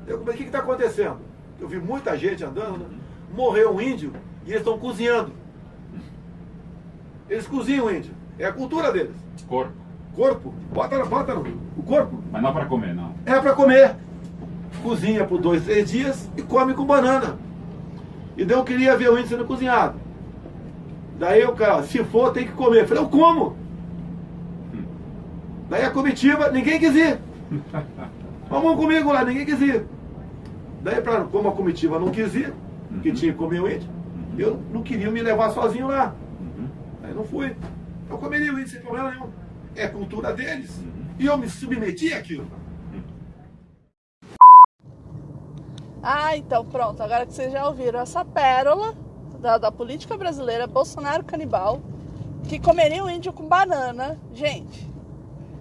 Eu 0.06 0.18
falei, 0.18 0.34
o 0.34 0.38
que 0.38 0.44
está 0.44 0.58
acontecendo? 0.58 1.20
Eu 1.60 1.68
vi 1.68 1.78
muita 1.78 2.16
gente 2.18 2.44
andando, 2.44 2.86
morreu 3.34 3.74
um 3.74 3.80
índio 3.80 4.12
e 4.44 4.50
eles 4.50 4.60
estão 4.60 4.78
cozinhando. 4.78 5.32
Eles 7.32 7.46
cozinham 7.46 7.86
o 7.86 7.90
índio. 7.90 8.12
É 8.38 8.44
a 8.44 8.52
cultura 8.52 8.92
deles. 8.92 9.16
Corpo. 9.48 9.72
Corpo. 10.14 10.54
Bota, 10.70 11.02
bota 11.06 11.34
no, 11.34 11.40
o 11.78 11.82
corpo. 11.82 12.22
Mas 12.30 12.42
não 12.42 12.52
para 12.52 12.66
comer, 12.66 12.94
não. 12.94 13.14
É 13.24 13.40
para 13.40 13.54
comer. 13.54 13.96
Cozinha 14.82 15.24
por 15.24 15.40
dois, 15.40 15.64
três 15.64 15.90
dias 15.90 16.30
e 16.36 16.42
come 16.42 16.74
com 16.74 16.84
banana. 16.84 17.38
E 18.36 18.44
daí 18.44 18.56
eu 18.58 18.64
queria 18.64 18.96
ver 18.98 19.08
o 19.08 19.14
índio 19.16 19.28
sendo 19.28 19.46
cozinhado. 19.46 19.98
Daí 21.18 21.42
o 21.46 21.52
cara, 21.52 21.82
se 21.84 22.04
for, 22.04 22.32
tem 22.34 22.44
que 22.46 22.52
comer. 22.52 22.82
Eu 22.82 22.88
falei, 22.88 23.02
eu 23.02 23.08
como. 23.08 23.56
Daí 25.70 25.84
a 25.84 25.90
comitiva, 25.90 26.50
ninguém 26.50 26.78
quis 26.78 26.94
ir. 26.94 27.18
Vamos 28.50 28.76
comigo 28.76 29.10
lá, 29.10 29.24
ninguém 29.24 29.46
quis 29.46 29.60
ir. 29.62 29.86
Daí, 30.82 31.00
pra, 31.00 31.22
como 31.22 31.48
a 31.48 31.52
comitiva 31.52 31.98
não 31.98 32.10
quis 32.10 32.34
ir, 32.34 32.52
que 33.00 33.08
Uhum. 33.08 33.14
tinha 33.14 33.32
que 33.32 33.38
comer 33.38 33.60
o 33.62 33.70
índio, 33.70 33.88
eu 34.36 34.60
não 34.70 34.82
queria 34.82 35.10
me 35.10 35.22
levar 35.22 35.48
sozinho 35.52 35.86
lá. 35.88 36.14
Aí 37.02 37.12
não 37.14 37.24
fui. 37.24 37.56
Eu 38.08 38.18
comeria 38.18 38.52
o 38.52 38.58
índio 38.58 38.70
sem 38.70 38.80
problema 38.80 39.10
nenhum. 39.10 39.30
É 39.74 39.88
cultura 39.88 40.32
deles. 40.32 40.70
E 41.18 41.26
eu 41.26 41.36
me 41.38 41.48
submeti 41.48 42.12
àquilo. 42.12 42.46
Ah, 46.02 46.36
então 46.36 46.64
pronto. 46.64 47.02
Agora 47.02 47.26
que 47.26 47.32
vocês 47.32 47.52
já 47.52 47.66
ouviram 47.66 48.00
essa 48.00 48.24
pérola 48.24 48.94
da, 49.40 49.58
da 49.58 49.70
política 49.72 50.16
brasileira, 50.16 50.66
Bolsonaro 50.66 51.24
canibal, 51.24 51.80
que 52.48 52.58
comeria 52.58 53.04
o 53.04 53.10
índio 53.10 53.32
com 53.32 53.46
banana. 53.46 54.18
Gente, 54.34 54.90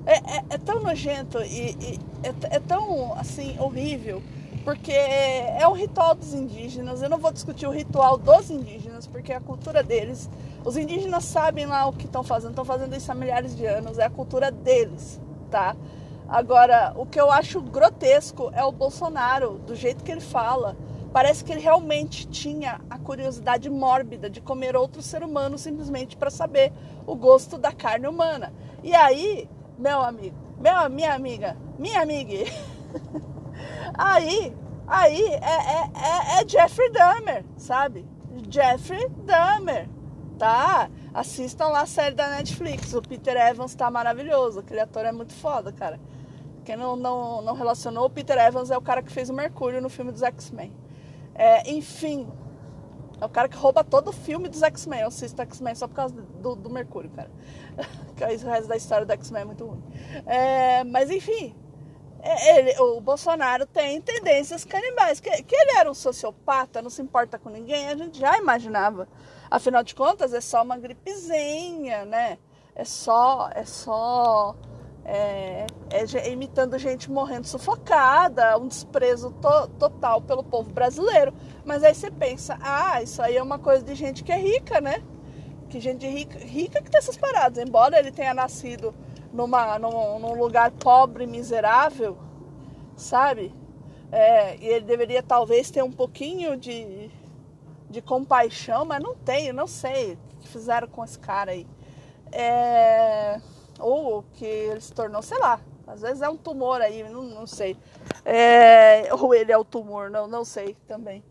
é, 0.05 0.15
é- 0.17 0.43
é 0.49 0.57
tão 0.57 0.81
nojento 0.81 1.39
e, 1.43 1.71
e 1.79 1.99
é, 2.23 2.55
é 2.55 2.59
tão 2.59 3.13
assim 3.19 3.55
horrível. 3.59 4.21
Porque 4.63 4.91
é 4.91 5.67
um 5.67 5.73
ritual 5.73 6.13
dos 6.13 6.33
indígenas. 6.33 7.01
Eu 7.01 7.09
não 7.09 7.17
vou 7.17 7.31
discutir 7.31 7.65
o 7.65 7.71
ritual 7.71 8.17
dos 8.17 8.49
indígenas, 8.51 9.07
porque 9.07 9.33
é 9.33 9.35
a 9.35 9.41
cultura 9.41 9.81
deles. 9.81 10.29
Os 10.63 10.77
indígenas 10.77 11.23
sabem 11.25 11.65
lá 11.65 11.87
o 11.87 11.93
que 11.93 12.05
estão 12.05 12.23
fazendo, 12.23 12.51
estão 12.51 12.65
fazendo 12.65 12.95
isso 12.95 13.11
há 13.11 13.15
milhares 13.15 13.55
de 13.55 13.65
anos. 13.65 13.97
É 13.97 14.05
a 14.05 14.09
cultura 14.09 14.51
deles, 14.51 15.19
tá? 15.49 15.75
Agora, 16.29 16.93
o 16.95 17.05
que 17.05 17.19
eu 17.19 17.31
acho 17.31 17.59
grotesco 17.59 18.51
é 18.53 18.63
o 18.63 18.71
Bolsonaro, 18.71 19.59
do 19.65 19.75
jeito 19.75 20.03
que 20.03 20.11
ele 20.11 20.21
fala. 20.21 20.77
Parece 21.11 21.43
que 21.43 21.51
ele 21.51 21.59
realmente 21.59 22.25
tinha 22.27 22.79
a 22.89 22.97
curiosidade 22.97 23.69
mórbida 23.69 24.29
de 24.29 24.39
comer 24.39 24.77
outro 24.77 25.01
ser 25.01 25.23
humano 25.23 25.57
simplesmente 25.57 26.15
para 26.15 26.29
saber 26.29 26.71
o 27.05 27.15
gosto 27.15 27.57
da 27.57 27.73
carne 27.73 28.07
humana. 28.07 28.53
E 28.81 28.95
aí, 28.95 29.49
meu 29.77 29.99
amigo, 30.01 30.35
meu, 30.57 30.89
minha 30.89 31.13
amiga, 31.13 31.57
minha 31.77 32.01
amiga, 32.01 32.49
aí, 33.97 34.55
aí 34.87 35.23
é, 35.23 35.35
é, 35.35 36.39
é, 36.39 36.41
é 36.41 36.47
Jeffrey 36.47 36.91
Dahmer, 36.91 37.45
sabe? 37.57 38.05
Jeffrey 38.49 39.09
Dahmer, 39.25 39.89
tá? 40.37 40.89
Assistam 41.13 41.67
lá 41.67 41.81
a 41.81 41.85
série 41.85 42.15
da 42.15 42.29
Netflix. 42.29 42.93
O 42.93 43.01
Peter 43.01 43.35
Evans 43.35 43.75
tá 43.75 43.91
maravilhoso. 43.91 44.59
Aquele 44.59 44.79
ator 44.79 45.05
é 45.05 45.11
muito 45.11 45.33
foda, 45.33 45.71
cara. 45.71 45.99
Quem 46.63 46.77
não, 46.77 46.95
não, 46.95 47.41
não 47.41 47.53
relacionou, 47.53 48.05
o 48.05 48.09
Peter 48.09 48.37
Evans 48.37 48.69
é 48.69 48.77
o 48.77 48.81
cara 48.81 49.01
que 49.01 49.11
fez 49.11 49.29
o 49.29 49.33
Mercúrio 49.33 49.81
no 49.81 49.89
filme 49.89 50.11
dos 50.11 50.21
X-Men. 50.21 50.71
É, 51.33 51.71
enfim, 51.71 52.27
é 53.19 53.25
o 53.25 53.29
cara 53.29 53.49
que 53.49 53.57
rouba 53.57 53.83
todo 53.83 54.09
o 54.09 54.11
filme 54.11 54.47
dos 54.47 54.61
X-Men. 54.61 55.01
Eu 55.01 55.07
assisto 55.07 55.41
X-Men 55.41 55.75
só 55.75 55.87
por 55.87 55.95
causa 55.95 56.15
do, 56.15 56.55
do 56.55 56.69
Mercúrio, 56.69 57.09
cara. 57.11 57.31
Que 58.15 58.23
o 58.23 58.27
resto 58.27 58.67
da 58.67 58.77
história 58.77 59.03
do 59.03 59.11
X-Men 59.13 59.41
é 59.41 59.45
muito 59.45 59.65
ruim. 59.65 59.83
É, 60.27 60.83
mas 60.83 61.09
enfim, 61.09 61.55
ele- 62.23 62.79
o 62.79 63.01
Bolsonaro 63.01 63.65
tem 63.65 63.99
tendências 64.01 64.63
canibais. 64.65 65.19
Que, 65.19 65.43
que 65.43 65.55
ele 65.55 65.71
era 65.77 65.89
um 65.89 65.93
sociopata, 65.93 66.81
não 66.81 66.89
se 66.89 67.01
importa 67.01 67.37
com 67.39 67.49
ninguém, 67.49 67.89
a 67.89 67.95
gente 67.95 68.19
já 68.19 68.37
imaginava. 68.37 69.07
Afinal 69.49 69.83
de 69.83 69.93
contas, 69.95 70.33
é 70.33 70.41
só 70.41 70.63
uma 70.63 70.77
gripezinha, 70.77 72.05
né? 72.05 72.37
É 72.75 72.85
só, 72.85 73.49
é 73.53 73.65
só 73.65 74.55
é, 75.03 75.65
é 75.89 76.29
imitando 76.31 76.77
gente 76.77 77.09
morrendo 77.11 77.47
sufocada, 77.47 78.57
um 78.57 78.67
desprezo 78.67 79.31
to- 79.41 79.67
total 79.79 80.21
pelo 80.21 80.43
povo 80.43 80.71
brasileiro. 80.71 81.33
Mas 81.65 81.83
aí 81.83 81.93
você 81.93 82.09
pensa, 82.11 82.57
ah, 82.61 83.01
isso 83.01 83.21
aí 83.21 83.35
é 83.35 83.43
uma 83.43 83.59
coisa 83.59 83.83
de 83.83 83.95
gente 83.95 84.23
que 84.23 84.31
é 84.31 84.37
rica, 84.37 84.79
né? 84.79 85.03
Que 85.69 85.79
gente 85.79 86.07
rica, 86.07 86.37
rica 86.39 86.81
que 86.81 86.89
tem 86.89 86.99
essas 86.99 87.17
paradas. 87.17 87.63
Embora 87.63 87.97
ele 87.99 88.11
tenha 88.11 88.33
nascido 88.33 88.93
numa, 89.33 89.79
num, 89.79 90.19
num 90.19 90.33
lugar 90.33 90.71
pobre, 90.71 91.25
miserável, 91.25 92.17
sabe? 92.95 93.53
É, 94.11 94.57
e 94.57 94.65
ele 94.65 94.85
deveria 94.85 95.23
talvez 95.23 95.71
ter 95.71 95.83
um 95.83 95.91
pouquinho 95.91 96.57
de, 96.57 97.09
de 97.89 98.01
compaixão, 98.01 98.83
mas 98.85 99.01
não 99.01 99.15
tem, 99.15 99.53
não 99.53 99.67
sei 99.67 100.13
o 100.13 100.37
que 100.39 100.47
fizeram 100.47 100.87
com 100.87 101.03
esse 101.03 101.17
cara 101.17 101.51
aí. 101.51 101.65
É, 102.31 103.39
ou 103.79 104.23
que 104.33 104.45
ele 104.45 104.81
se 104.81 104.93
tornou, 104.93 105.21
sei 105.21 105.39
lá, 105.39 105.59
às 105.87 106.01
vezes 106.01 106.21
é 106.21 106.29
um 106.29 106.37
tumor 106.37 106.81
aí, 106.81 107.03
não, 107.03 107.23
não 107.23 107.47
sei. 107.47 107.77
É, 108.25 109.13
ou 109.13 109.33
ele 109.33 109.51
é 109.51 109.57
o 109.57 109.63
tumor, 109.63 110.09
não, 110.09 110.27
não 110.27 110.43
sei 110.45 110.75
também. 110.87 111.23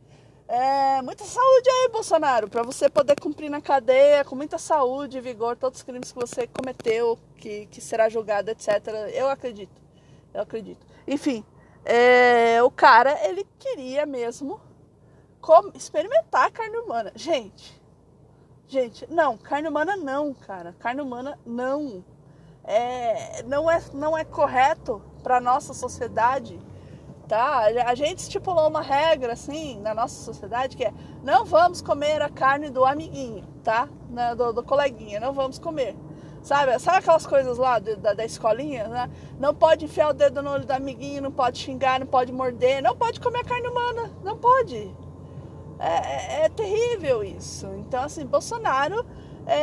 É, 0.53 1.01
muita 1.03 1.25
saúde 1.25 1.71
aí, 1.71 1.91
Bolsonaro, 1.93 2.49
para 2.49 2.65
você 2.65 2.91
poder 2.91 3.15
cumprir 3.21 3.49
na 3.49 3.61
cadeia 3.61 4.25
com 4.25 4.35
muita 4.35 4.59
saúde 4.59 5.17
e 5.17 5.21
vigor 5.21 5.57
todos 5.57 5.79
os 5.79 5.85
crimes 5.85 6.11
que 6.11 6.19
você 6.19 6.45
cometeu, 6.49 7.17
que, 7.37 7.67
que 7.67 7.81
será 7.81 8.09
julgado, 8.09 8.51
etc. 8.51 8.69
Eu 9.15 9.29
acredito, 9.29 9.81
eu 10.35 10.43
acredito. 10.43 10.85
Enfim, 11.07 11.45
é, 11.85 12.61
o 12.65 12.69
cara, 12.69 13.17
ele 13.29 13.47
queria 13.61 14.05
mesmo 14.05 14.61
experimentar 15.73 16.51
carne 16.51 16.79
humana. 16.79 17.13
Gente, 17.15 17.81
gente, 18.67 19.07
não, 19.09 19.39
carne 19.39 19.69
humana 19.69 19.97
não, 19.97 20.35
cara. 20.35 20.75
Carne 20.81 21.01
humana 21.01 21.39
não. 21.47 22.05
É, 22.65 23.45
não, 23.45 23.71
é, 23.71 23.81
não 23.95 24.19
é 24.19 24.25
correto 24.25 25.01
para 25.23 25.41
nossa 25.41 25.73
sociedade 25.73 26.61
tá? 27.31 27.67
A 27.87 27.95
gente 27.95 28.19
estipulou 28.19 28.67
uma 28.69 28.83
regra 28.83 29.35
assim 29.35 29.81
na 29.81 29.95
nossa 29.95 30.25
sociedade 30.25 30.77
que 30.77 30.85
é 30.85 30.93
não 31.23 31.45
vamos 31.45 31.81
comer 31.81 32.21
a 32.21 32.29
carne 32.29 32.71
do 32.71 32.85
amiguinho, 32.85 33.45
tá? 33.63 33.89
Na- 34.11 34.35
do, 34.35 34.53
do 34.53 34.65
coleguinha, 34.65 35.21
não 35.21 35.33
vamos 35.33 35.57
comer. 35.57 35.95
Sabe, 36.43 36.77
sabe 36.81 36.99
aquelas 36.99 37.25
coisas 37.25 37.57
lá 37.57 37.79
de- 37.79 37.95
da, 37.97 38.15
da 38.15 38.25
escolinha, 38.25 38.89
né? 38.89 39.09
Não 39.39 39.55
pode 39.55 39.85
enfiar 39.85 40.09
o 40.09 40.13
dedo 40.13 40.43
no 40.43 40.51
olho 40.51 40.67
do 40.67 40.73
amiguinho, 40.73 41.23
não 41.23 41.31
pode 41.31 41.59
xingar, 41.59 42.01
não 42.01 42.07
pode 42.07 42.33
morder, 42.33 42.83
não 42.83 42.97
pode 42.97 43.21
comer 43.21 43.45
carne 43.45 43.69
humana, 43.69 44.11
não 44.25 44.37
pode. 44.37 44.93
É, 45.79 46.43
é- 46.43 46.45
é 46.47 46.49
terrível 46.49 47.23
isso. 47.23 47.65
Então, 47.77 48.03
assim, 48.03 48.27
Bolsonaro 48.27 49.07
é, 49.47 49.55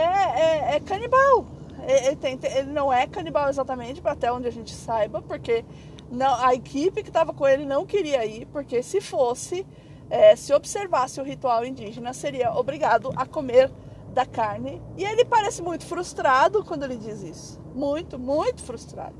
é- 0.72 0.76
é 0.76 0.80
canibal. 0.80 1.46
Ele, 1.86 2.16
tem- 2.16 2.40
ele 2.44 2.72
não 2.72 2.92
é 2.94 3.06
canibal 3.08 3.50
exatamente, 3.50 4.02
até 4.06 4.32
onde 4.32 4.48
a 4.48 4.52
gente 4.52 4.74
saiba, 4.74 5.22
porque 5.22 5.66
não, 6.12 6.34
a 6.36 6.54
equipe 6.54 7.04
que 7.04 7.10
estava 7.10 7.34
com 7.34 7.48
ele 7.48 7.66
não 7.66 7.86
queria 7.86 8.26
ir, 8.26 8.46
porque 8.48 8.82
se 8.84 9.02
fosse, 9.02 9.66
é, 10.10 10.36
se 10.36 10.54
observasse 10.54 11.20
o 11.20 11.24
ritual 11.24 11.66
indígena, 11.66 12.14
seria 12.14 12.52
obrigado 12.54 13.12
a 13.16 13.26
comer 13.26 13.72
da 14.14 14.26
carne. 14.26 14.82
E 14.98 15.04
ele 15.04 15.26
parece 15.26 15.62
muito 15.62 15.86
frustrado 15.86 16.64
quando 16.64 16.84
ele 16.84 16.98
diz 16.98 17.22
isso. 17.24 17.60
Muito, 17.76 18.18
muito 18.18 18.64
frustrado. 18.64 19.16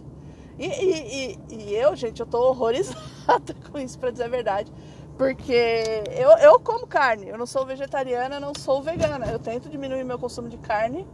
E, 0.58 0.66
e- 0.66 1.36
e- 1.50 1.56
e 1.70 1.76
eu, 1.76 1.96
gente, 1.96 2.20
eu 2.20 2.26
tô 2.26 2.40
horrorizada 2.50 3.54
com 3.72 3.78
isso, 3.78 4.00
pra 4.00 4.10
dizer 4.10 4.24
a 4.24 4.28
verdade. 4.30 4.72
Porque 5.18 6.04
eu, 6.12 6.30
eu 6.38 6.60
como 6.60 6.88
carne, 6.88 7.28
eu 7.28 7.38
não 7.38 7.46
sou 7.46 7.66
vegetariana, 7.66 8.40
não 8.40 8.54
sou 8.58 8.82
vegana. 8.82 9.26
Eu 9.28 9.40
tento 9.40 9.70
diminuir 9.70 10.04
meu 10.04 10.18
consumo 10.20 10.48
de 10.48 10.58
carne, 10.58 11.08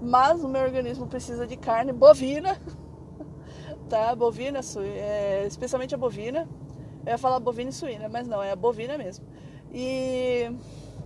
mas 0.00 0.42
o 0.42 0.48
meu 0.48 0.62
organismo 0.62 1.06
precisa 1.06 1.46
de 1.46 1.56
carne 1.56 1.92
bovina, 1.92 2.60
tá? 3.88 4.14
Bovina, 4.14 4.60
é, 4.96 5.46
especialmente 5.46 5.94
a 5.94 5.98
bovina. 5.98 6.48
Eu 7.06 7.12
ia 7.12 7.18
falar 7.18 7.40
bovina 7.40 7.70
e 7.70 7.72
suína, 7.72 8.08
mas 8.08 8.26
não, 8.28 8.42
é 8.42 8.52
a 8.52 8.56
bovina 8.56 8.98
mesmo. 8.98 9.24
E 9.72 10.50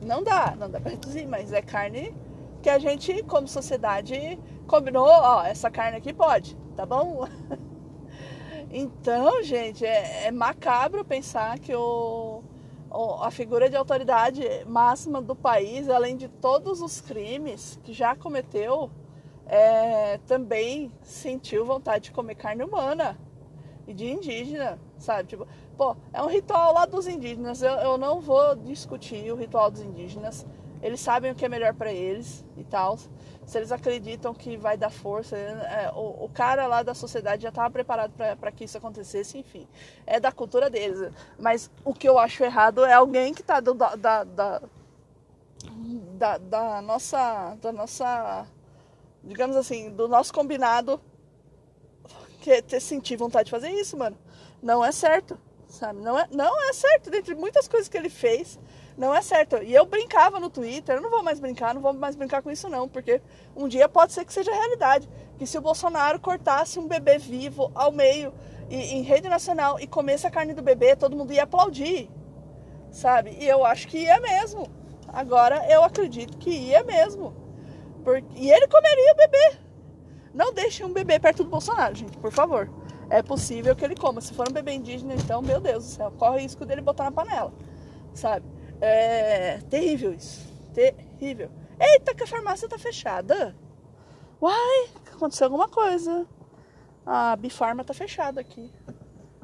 não 0.03 0.23
dá, 0.23 0.55
não 0.59 0.71
dá 0.71 0.81
pra 0.81 0.91
reduzir, 0.93 1.27
mas 1.27 1.53
é 1.53 1.63
carne 1.63 2.15
que 2.63 2.71
a 2.71 2.79
gente, 2.79 3.23
como 3.25 3.49
sociedade, 3.49 4.39
combinou, 4.67 5.07
ó, 5.09 5.45
essa 5.45 5.71
carne 5.71 5.99
aqui 5.99 6.13
pode, 6.13 6.57
tá 6.77 6.87
bom? 6.87 7.27
Então, 8.71 9.43
gente, 9.43 9.85
é, 9.85 10.27
é 10.27 10.31
macabro 10.31 11.05
pensar 11.05 11.59
que 11.59 11.75
o, 11.75 12.43
o- 12.91 13.23
a 13.23 13.31
figura 13.31 13.69
de 13.69 13.77
autoridade 13.77 14.43
máxima 14.67 15.21
do 15.21 15.35
país, 15.37 15.89
além 15.89 16.17
de 16.17 16.29
todos 16.29 16.81
os 16.81 17.01
crimes 17.01 17.79
que 17.83 17.93
já 17.93 18.15
cometeu, 18.17 18.91
é, 19.53 20.19
também 20.27 20.91
sentiu 21.03 21.67
vontade 21.67 22.05
de 22.05 22.13
comer 22.13 22.37
carne 22.37 22.65
humana 22.65 23.19
e 23.87 23.93
de 23.93 24.11
indígena, 24.11 24.79
sabe? 24.97 25.29
Tipo, 25.29 25.47
pô, 25.77 25.95
é 26.11 26.23
um 26.23 26.27
ritual 26.27 26.73
lá 26.73 26.87
dos 26.87 27.07
indígenas. 27.07 27.61
Eu, 27.61 27.73
eu 27.73 27.99
não 27.99 28.19
vou 28.19 28.57
discutir 28.57 29.31
o 29.31 29.37
ritual 29.37 29.71
dos 29.71 29.83
indígenas. 29.83 30.47
Eles 30.81 31.01
sabem 31.01 31.31
o 31.31 31.35
que 31.35 31.45
é 31.45 31.51
melhor 31.51 31.75
para 31.75 31.93
eles 31.93 32.43
e 32.57 32.65
tal. 32.65 32.97
Se 33.45 33.59
eles 33.59 33.71
acreditam 33.71 34.33
que 34.33 34.57
vai 34.57 34.79
dar 34.79 34.89
força, 34.89 35.37
é, 35.37 35.93
o, 35.95 36.25
o, 36.25 36.31
cara 36.31 36.67
lá 36.67 36.83
da 36.83 36.95
sociedade 36.95 37.43
já 37.43 37.51
estava 37.51 37.71
preparado 37.71 38.13
para 38.41 38.51
que 38.51 38.65
isso 38.65 38.79
acontecesse, 38.79 39.37
enfim. 39.37 39.69
É 40.07 40.19
da 40.19 40.33
cultura 40.33 40.71
deles. 40.71 41.13
Mas 41.39 41.71
o 41.85 41.93
que 41.93 42.09
eu 42.09 42.19
acho 42.19 42.43
errado 42.43 42.87
é 42.87 42.95
alguém 42.95 43.35
que 43.35 43.43
está 43.43 43.61
da, 43.61 43.97
da, 43.97 44.25
da, 44.25 44.63
da, 46.39 46.81
nossa. 46.81 47.55
Da 47.61 47.71
nossa. 47.71 48.47
Digamos 49.25 49.57
assim, 49.57 49.91
do 49.91 50.09
nosso 50.09 50.33
combinado 50.33 51.01
que 52.43 52.81
sentir 52.81 53.17
vontade 53.17 53.45
de 53.47 53.51
fazer 53.51 53.71
isso, 53.71 53.97
mano. 53.97 54.19
Não 54.61 54.85
é 54.85 54.91
certo, 54.91 55.39
sabe? 55.69 56.01
Não 56.01 56.19
é, 56.19 56.27
não 56.31 56.69
é 56.69 56.73
certo. 56.73 57.09
Dentre 57.09 57.35
muitas 57.35 57.69
coisas 57.69 57.89
que 57.89 57.97
ele 57.97 58.09
fez, 58.09 58.59
não 58.97 59.15
é 59.15 59.23
certo. 59.23 59.63
E 59.63 59.73
eu 59.73 59.87
brincava 59.87 60.41
no 60.41 60.51
Twitter, 60.51 60.97
eu 60.97 61.03
não 61.03 61.11
vou 61.11 61.23
mais 61.23 61.39
brincar, 61.39 61.73
não 61.75 61.81
vou 61.81 61.93
mais 61.93 62.17
brincar 62.17 62.43
com 62.43 62.51
isso 62.51 62.69
não, 62.69 62.89
porque 62.89 63.23
um 63.57 63.69
dia 63.69 63.89
pode 63.89 64.13
ser 64.13 64.25
que 64.25 64.33
seja 64.33 64.53
realidade. 64.53 65.09
Que 65.39 65.47
se 65.47 65.57
o 65.57 65.61
Bolsonaro 65.61 66.21
cortasse 66.21 66.79
um 66.79 66.89
bebê 66.89 67.17
vivo 67.19 67.71
ao 67.75 67.93
meio 67.93 68.35
e, 68.69 68.95
em 68.95 69.03
rede 69.03 69.29
nacional 69.29 69.79
e 69.79 69.87
comesse 69.87 70.27
a 70.27 70.31
carne 70.31 70.53
do 70.53 70.63
bebê, 70.63 70.97
todo 70.97 71.17
mundo 71.17 71.33
ia 71.33 71.45
aplaudir, 71.45 72.11
sabe? 72.91 73.37
E 73.39 73.49
eu 73.49 73.65
acho 73.65 73.87
que 73.87 73.99
ia 73.99 74.21
mesmo. 74.21 74.69
Agora 75.09 75.65
eu 75.71 75.85
acredito 75.85 76.39
que 76.39 76.51
ia 76.51 76.83
mesmo. 76.83 77.42
Porque, 78.05 78.27
e 78.37 78.51
ele 78.51 78.67
comeria 78.69 79.13
o 79.13 79.17
bebê. 79.17 79.59
Não 80.35 80.53
deixem 80.53 80.87
um 80.87 80.93
bebê 80.93 81.19
perto 81.19 81.45
do 81.45 81.51
Bolsonaro, 81.51 81.95
gente, 81.95 82.17
por 82.19 82.33
favor. 82.33 82.71
É 83.11 83.23
possível 83.23 83.77
que 83.77 83.85
ele 83.85 83.95
coma. 83.95 84.21
Se 84.21 84.33
for 84.33 84.49
um 84.49 84.53
bebê 84.53 84.73
indígena, 84.73 85.15
então, 85.15 85.43
meu 85.43 85.61
Deus 85.61 85.85
do 85.85 85.91
céu, 85.91 86.11
corre 86.13 86.37
o 86.37 86.41
risco 86.41 86.65
dele 86.65 86.81
botar 86.81 87.05
na 87.05 87.13
panela, 87.13 87.53
sabe? 88.15 88.47
É 88.81 89.59
terrível 89.69 90.13
isso. 90.13 90.51
Terrível. 90.73 91.51
Eita, 91.79 92.15
que 92.15 92.25
a 92.25 92.27
farmácia 92.27 92.69
tá 92.69 92.79
fechada. 92.79 93.55
Uai, 94.41 94.89
aconteceu 95.13 95.47
alguma 95.47 95.69
coisa. 95.69 96.27
A 97.05 97.37
Bifarma 97.37 97.85
tá 97.85 97.93
fechada 97.93 98.41
aqui. 98.41 98.73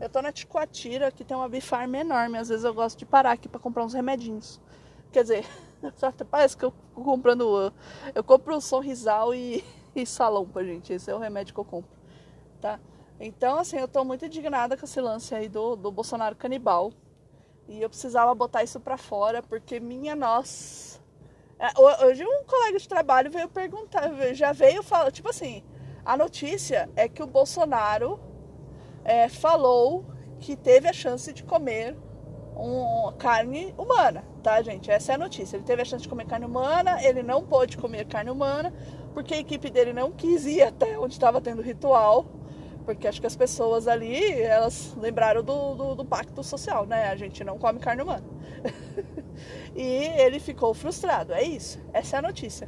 Eu 0.01 0.09
tô 0.09 0.23
na 0.23 0.33
Ticoatira, 0.33 1.11
que 1.11 1.25
tem 1.25 1.37
uma 1.37 1.49
Bifarma 1.49 1.99
enorme. 1.99 2.39
Às 2.39 2.49
vezes 2.49 2.65
eu 2.65 2.73
gosto 2.73 2.99
de 2.99 3.07
parar 3.07 3.33
aqui 3.33 3.49
para 3.49 3.61
comprar 3.61 3.85
uns 3.85 3.95
remedinhos. 3.95 4.61
Quer 5.13 5.23
dizer, 5.23 5.47
parece 6.31 6.57
que 6.57 6.65
eu 6.65 6.73
tô 6.99 7.05
comprando. 7.05 7.73
Eu 8.15 8.25
compro 8.25 8.57
o 8.57 8.61
Sorrisal 8.61 9.35
e, 9.35 9.65
e 9.95 10.05
Salompa, 10.05 10.65
gente. 10.65 10.93
Esse 10.93 11.11
é 11.11 11.15
o 11.15 11.19
remédio 11.19 11.55
que 11.55 11.61
eu 11.61 11.65
compro, 11.65 11.91
tá? 12.61 12.79
Então, 13.21 13.59
assim, 13.59 13.77
eu 13.79 13.89
tô 13.89 14.05
muito 14.05 14.25
indignada 14.25 14.77
com 14.77 14.85
esse 14.85 15.01
lance 15.01 15.35
aí 15.35 15.49
do, 15.49 15.77
do 15.77 15.91
Bolsonaro 15.91 16.37
canibal. 16.37 16.93
E 17.69 17.83
eu 17.83 17.89
precisava 17.89 18.35
botar 18.35 18.63
isso 18.63 18.81
pra 18.81 18.97
fora, 18.97 19.43
porque 19.43 19.79
minha 19.79 20.15
nossa. 20.15 20.99
É, 21.59 22.05
hoje 22.07 22.25
um 22.25 22.45
colega 22.45 22.79
de 22.79 22.89
trabalho 22.89 23.31
veio 23.31 23.49
perguntar, 23.49 24.13
já 24.33 24.53
veio 24.53 24.81
falar, 24.81 25.11
tipo 25.11 25.29
assim, 25.29 25.65
a 26.05 26.17
notícia 26.17 26.89
é 26.95 27.09
que 27.09 27.21
o 27.21 27.27
Bolsonaro 27.27 28.21
é, 29.05 29.29
falou 29.29 30.07
que 30.39 30.55
teve 30.55 30.89
a 30.89 30.93
chance 30.93 31.33
de 31.33 31.43
comer 31.43 31.97
um, 32.59 33.13
carne 33.19 33.75
humana, 33.79 34.25
tá, 34.43 34.61
gente? 34.63 34.91
Essa 34.91 35.13
é 35.13 35.15
a 35.15 35.19
notícia. 35.19 35.57
Ele 35.57 35.65
teve 35.65 35.83
a 35.83 35.85
chance 35.85 36.03
de 36.03 36.09
comer 36.09 36.27
carne 36.27 36.47
humana, 36.47 37.03
ele 37.03 37.23
não 37.23 37.45
pôde 37.45 37.77
comer 37.77 38.07
carne 38.07 38.31
humana, 38.31 38.73
porque 39.15 39.35
a 39.35 39.39
equipe 39.39 39.71
dele 39.71 39.93
não 39.93 40.11
quis 40.11 40.45
ir 40.47 40.63
até 40.63 40.99
onde 40.99 41.15
estava 41.15 41.41
tendo 41.41 41.63
ritual 41.63 42.27
porque 42.89 43.07
acho 43.07 43.21
que 43.21 43.27
as 43.27 43.37
pessoas 43.37 43.87
ali, 43.87 44.41
elas 44.41 44.97
lembraram 44.97 45.43
do, 45.43 45.75
do, 45.75 45.95
do 45.97 46.05
pacto 46.07 46.43
social, 46.43 46.87
né? 46.87 47.11
A 47.11 47.17
gente 47.17 47.45
não 47.45 47.59
come 47.59 47.79
carne 47.79 48.01
humana. 48.01 48.25
e 49.77 49.85
ele 49.85 50.41
ficou 50.41 50.73
frustrado, 50.73 51.35
é 51.35 51.43
isso, 51.43 51.79
essa 51.93 52.17
é 52.17 52.19
a 52.19 52.23
notícia. 52.23 52.67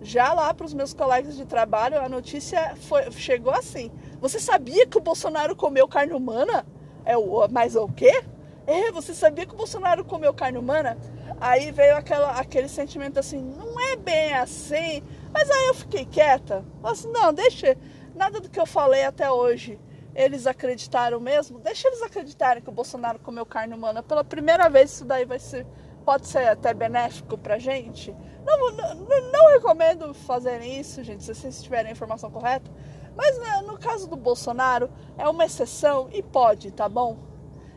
Já 0.00 0.32
lá 0.32 0.52
para 0.52 0.66
os 0.66 0.74
meus 0.74 0.92
colegas 0.92 1.36
de 1.36 1.46
trabalho, 1.46 2.00
a 2.00 2.08
notícia 2.08 2.74
foi, 2.74 3.08
chegou 3.12 3.52
assim: 3.52 3.88
Você 4.20 4.40
sabia 4.40 4.84
que 4.84 4.98
o 4.98 5.00
Bolsonaro 5.00 5.54
comeu 5.54 5.86
carne 5.86 6.12
humana? 6.12 6.66
É 7.04 7.16
o, 7.16 7.46
mas 7.48 7.76
o 7.76 7.86
quê? 7.86 8.24
É, 8.66 8.92
você 8.92 9.14
sabia 9.14 9.46
que 9.46 9.54
o 9.54 9.56
Bolsonaro 9.56 10.04
comeu 10.04 10.32
carne 10.32 10.58
humana? 10.58 10.96
Aí 11.40 11.70
veio 11.70 11.96
aquela, 11.96 12.32
aquele 12.38 12.68
sentimento 12.68 13.18
assim: 13.18 13.40
Não 13.40 13.80
é 13.80 13.96
bem 13.96 14.34
assim. 14.34 15.02
Mas 15.32 15.50
aí 15.50 15.66
eu 15.66 15.74
fiquei 15.74 16.04
quieta. 16.04 16.64
Assim, 16.82 17.10
não, 17.10 17.32
deixa, 17.32 17.76
nada 18.14 18.40
do 18.40 18.48
que 18.48 18.60
eu 18.60 18.66
falei 18.66 19.04
até 19.04 19.30
hoje 19.30 19.78
eles 20.14 20.46
acreditaram 20.46 21.18
mesmo, 21.18 21.58
deixa 21.58 21.88
eles 21.88 22.02
acreditarem 22.02 22.62
que 22.62 22.68
o 22.68 22.72
Bolsonaro 22.72 23.18
comeu 23.18 23.46
carne 23.46 23.74
humana. 23.74 24.02
Pela 24.02 24.22
primeira 24.22 24.68
vez 24.68 24.92
isso 24.92 25.04
daí 25.04 25.24
vai 25.24 25.38
ser, 25.38 25.66
pode 26.04 26.26
ser 26.26 26.48
até 26.48 26.74
benéfico 26.74 27.38
pra 27.38 27.58
gente. 27.58 28.14
Não, 28.44 28.72
não, 28.72 28.94
não 29.32 29.48
recomendo 29.52 30.12
fazerem 30.12 30.78
isso, 30.78 31.02
gente, 31.02 31.24
se 31.24 31.34
vocês 31.34 31.62
tiverem 31.62 31.88
a 31.88 31.92
informação 31.92 32.30
correta. 32.30 32.70
Mas 33.16 33.38
né, 33.38 33.62
no 33.66 33.78
caso 33.78 34.08
do 34.08 34.16
Bolsonaro, 34.16 34.90
é 35.16 35.28
uma 35.28 35.44
exceção 35.44 36.08
e 36.12 36.22
pode, 36.22 36.70
tá 36.70 36.88
bom? 36.88 37.31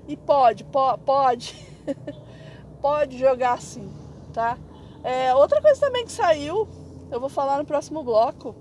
E 0.08 0.16
pode, 0.16 0.64
po 0.66 0.98
pode, 1.00 1.56
pode 2.82 3.18
jogar 3.18 3.54
assim, 3.54 3.92
tá? 4.34 4.58
É, 5.04 5.34
outra 5.36 5.62
coisa 5.62 5.80
também 5.80 6.06
que 6.06 6.12
saiu, 6.12 6.68
eu 7.12 7.20
vou 7.20 7.30
falar 7.30 7.58
no 7.58 7.66
próximo 7.66 8.04
bloco, 8.04 8.56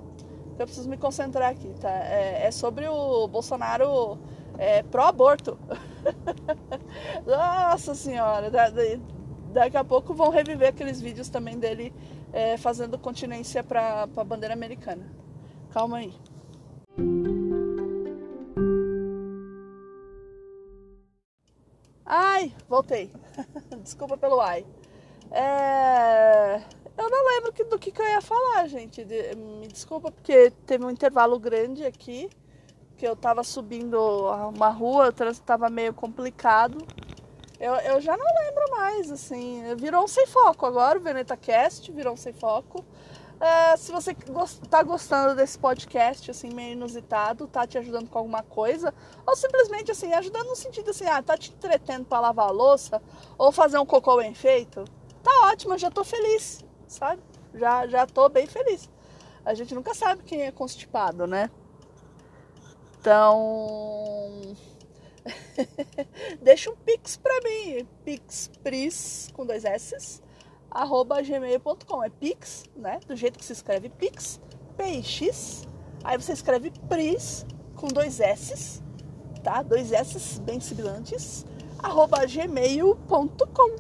eu 0.59 0.67
preciso 0.67 0.89
me 0.89 0.97
concentrar 0.97 1.51
aqui, 1.51 1.69
tá? 1.81 1.91
É, 1.91 2.47
é 2.47 2.51
sobre 2.51 2.87
o 2.87 3.27
Bolsonaro 3.29 4.19
é, 4.59 4.83
pró-aborto. 4.83 5.59
Nossa 7.27 7.95
senhora, 7.95 8.51
da, 8.51 8.71
da, 8.71 8.83
daqui 9.53 9.77
a 9.77 9.85
pouco 9.85 10.15
vão 10.15 10.31
reviver 10.31 10.69
aqueles 10.69 11.01
vídeos 11.01 11.29
também 11.29 11.59
dele 11.59 11.93
é, 12.33 12.57
fazendo 12.57 12.99
continência 12.99 13.63
para 13.63 14.09
a 14.17 14.25
bandeira 14.25 14.55
americana. 14.55 15.07
Calma 15.73 15.99
aí. 15.99 16.15
Voltei. 22.85 23.11
Desculpa 23.83 24.17
pelo 24.17 24.41
ai. 24.41 24.65
É... 25.31 26.63
Eu 26.97 27.11
não 27.11 27.27
lembro 27.27 27.53
do 27.69 27.79
que, 27.79 27.91
que 27.91 28.01
eu 28.01 28.07
ia 28.07 28.21
falar, 28.21 28.69
gente. 28.69 29.05
De, 29.05 29.35
me 29.35 29.67
desculpa, 29.67 30.13
porque 30.13 30.53
teve 30.65 30.85
um 30.85 30.91
intervalo 30.91 31.39
grande 31.41 31.85
aqui, 31.85 32.31
que 32.97 33.07
eu 33.07 33.17
tava 33.17 33.43
subindo 33.43 33.99
uma 34.55 34.69
rua, 34.69 35.09
o 35.09 35.13
trânsito 35.13 35.45
tava 35.45 35.69
meio 35.69 35.93
complicado. 35.93 36.79
Eu, 37.59 37.75
eu 37.75 38.01
já 38.01 38.17
não 38.17 38.27
lembro 38.27 38.71
mais, 38.71 39.11
assim. 39.11 39.75
Virou 39.77 40.05
um 40.05 40.09
sem 40.09 40.27
foco 40.27 40.67
agora, 40.67 40.99
o 40.99 41.03
Veneta 41.03 41.37
Cast 41.37 41.91
virou 41.93 42.15
um 42.15 42.17
sem 42.17 42.33
foco. 42.33 42.85
É, 43.41 43.77
se 43.77 43.91
você 43.91 44.13
está 44.63 44.83
gostando 44.83 45.35
desse 45.35 45.59
podcast, 45.59 46.31
assim, 46.31 46.51
meio 46.51 46.73
inusitado, 46.73 47.47
tá 47.47 47.67
te 47.67 47.77
ajudando 47.77 48.09
com 48.09 48.19
alguma 48.19 48.43
coisa, 48.43 48.95
ou 49.27 49.37
simplesmente, 49.37 49.91
assim, 49.91 50.13
ajudando 50.13 50.47
no 50.47 50.57
sentido 50.57 50.91
assim, 50.91 51.05
ah, 51.07 51.21
tá 51.21 51.37
te 51.37 51.51
entretendo 51.51 52.05
para 52.07 52.21
lavar 52.21 52.49
a 52.49 52.53
louça, 52.53 53.03
ou 53.37 53.51
fazer 53.51 53.79
um 53.79 53.85
cocô 53.85 54.17
bem 54.19 54.35
feito, 54.35 54.85
tá 55.23 55.49
ótimo, 55.49 55.75
eu 55.75 55.79
já 55.79 55.91
tô 55.91 56.05
feliz 56.05 56.65
sabe? 56.95 57.23
Já, 57.55 57.87
já 57.87 58.07
tô 58.07 58.29
bem 58.29 58.47
feliz. 58.47 58.89
A 59.45 59.55
gente 59.55 59.75
nunca 59.75 59.95
sabe 59.95 60.23
quem 60.23 60.43
é 60.43 60.53
constipado, 60.53 61.27
né? 61.27 61.51
Então. 63.01 64.57
Deixa 66.43 66.71
um 66.71 66.77
pix 66.77 67.17
pra 67.17 67.41
mim. 67.43 67.87
Pixpris 68.05 69.29
com 69.33 69.47
dois 69.47 69.65
S. 69.65 70.23
Arroba 70.71 71.23
gmail.com. 71.23 72.05
É 72.05 72.11
pix, 72.11 72.65
né? 72.77 73.01
Do 73.07 73.17
jeito 73.17 73.39
que 73.39 73.45
se 73.45 73.53
escreve 73.53 73.89
pix. 73.89 74.41
PX. 74.77 75.67
Aí 76.03 76.19
você 76.19 76.33
escreve 76.33 76.73
pris 76.89 77.47
com 77.77 77.89
dois 77.89 78.21
S. 78.21 78.83
Tá? 79.43 79.63
Dois 79.63 79.93
S 79.93 80.41
bem 80.41 80.61
sibilantes. 80.61 81.47
Arroba 81.79 82.27
gmail.com. 82.27 83.77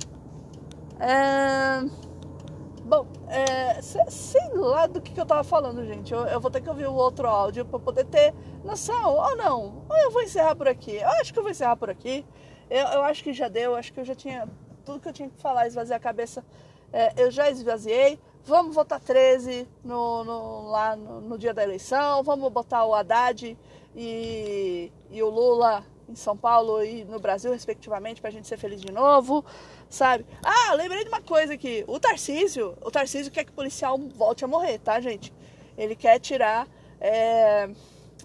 Bom, 2.94 3.08
é, 3.26 3.82
sei 3.82 4.48
lá 4.54 4.86
do 4.86 5.00
que, 5.00 5.20
eu 5.20 5.26
tava 5.26 5.42
falando, 5.42 5.84
gente. 5.84 6.12
Eu, 6.12 6.26
eu, 6.26 6.40
vou 6.40 6.48
ter 6.48 6.60
que 6.60 6.68
ouvir 6.68 6.86
o 6.86 6.94
outro 6.94 7.26
áudio 7.26 7.64
para 7.64 7.80
poder 7.80 8.04
ter 8.04 8.32
noção. 8.62 9.16
Ou 9.16 9.34
não. 9.34 9.84
Ou 9.88 9.96
eu 9.96 10.12
vou 10.12 10.22
encerrar 10.22 10.54
por 10.54 10.68
aqui. 10.68 10.94
Eu 10.94 11.08
acho 11.20 11.32
que 11.32 11.38
eu 11.40 11.42
vou 11.42 11.50
encerrar 11.50 11.76
por 11.76 11.90
aqui. 11.90 12.24
Eu, 12.70 12.86
eu 12.86 13.02
acho 13.02 13.24
que 13.24 13.32
já 13.32 13.48
deu. 13.48 13.74
Acho 13.74 13.92
que 13.92 13.98
eu 13.98 14.04
já 14.04 14.14
tinha. 14.14 14.48
Tudo 14.84 15.00
que 15.00 15.08
eu 15.08 15.12
tinha 15.12 15.28
que 15.28 15.40
falar, 15.40 15.66
esvaziar 15.66 15.96
a 15.96 16.00
cabeça, 16.00 16.44
é, 16.92 17.12
eu 17.16 17.32
já 17.32 17.50
esvaziei. 17.50 18.16
Vamos 18.44 18.76
votar 18.76 19.00
13 19.00 19.66
no, 19.82 20.22
no 20.22 20.68
lá 20.68 20.94
no, 20.94 21.20
no, 21.20 21.36
dia 21.36 21.52
da 21.52 21.64
eleição. 21.64 22.22
Vamos 22.22 22.48
botar 22.52 22.84
o 22.84 22.94
Haddad 22.94 23.58
e, 23.96 24.92
e 25.10 25.20
o 25.20 25.30
Lula 25.30 25.84
em 26.14 26.22
São 26.22 26.36
Paulo 26.36 26.82
e 26.82 27.04
no 27.04 27.18
Brasil, 27.18 27.52
respectivamente, 27.52 28.20
para 28.20 28.30
a 28.30 28.32
gente 28.32 28.46
ser 28.46 28.56
feliz 28.56 28.80
de 28.80 28.92
novo, 28.92 29.44
sabe? 29.88 30.24
Ah, 30.42 30.74
lembrei 30.74 31.02
de 31.02 31.08
uma 31.08 31.20
coisa 31.20 31.54
aqui. 31.54 31.84
O 31.86 31.98
Tarcísio, 31.98 32.76
o 32.80 32.90
Tarcísio 32.90 33.32
quer 33.32 33.44
que 33.44 33.50
o 33.50 33.54
policial 33.54 33.98
volte 33.98 34.44
a 34.44 34.48
morrer, 34.48 34.78
tá, 34.78 35.00
gente? 35.00 35.32
Ele 35.76 35.96
quer 35.96 36.18
tirar, 36.20 36.68
é, 37.00 37.68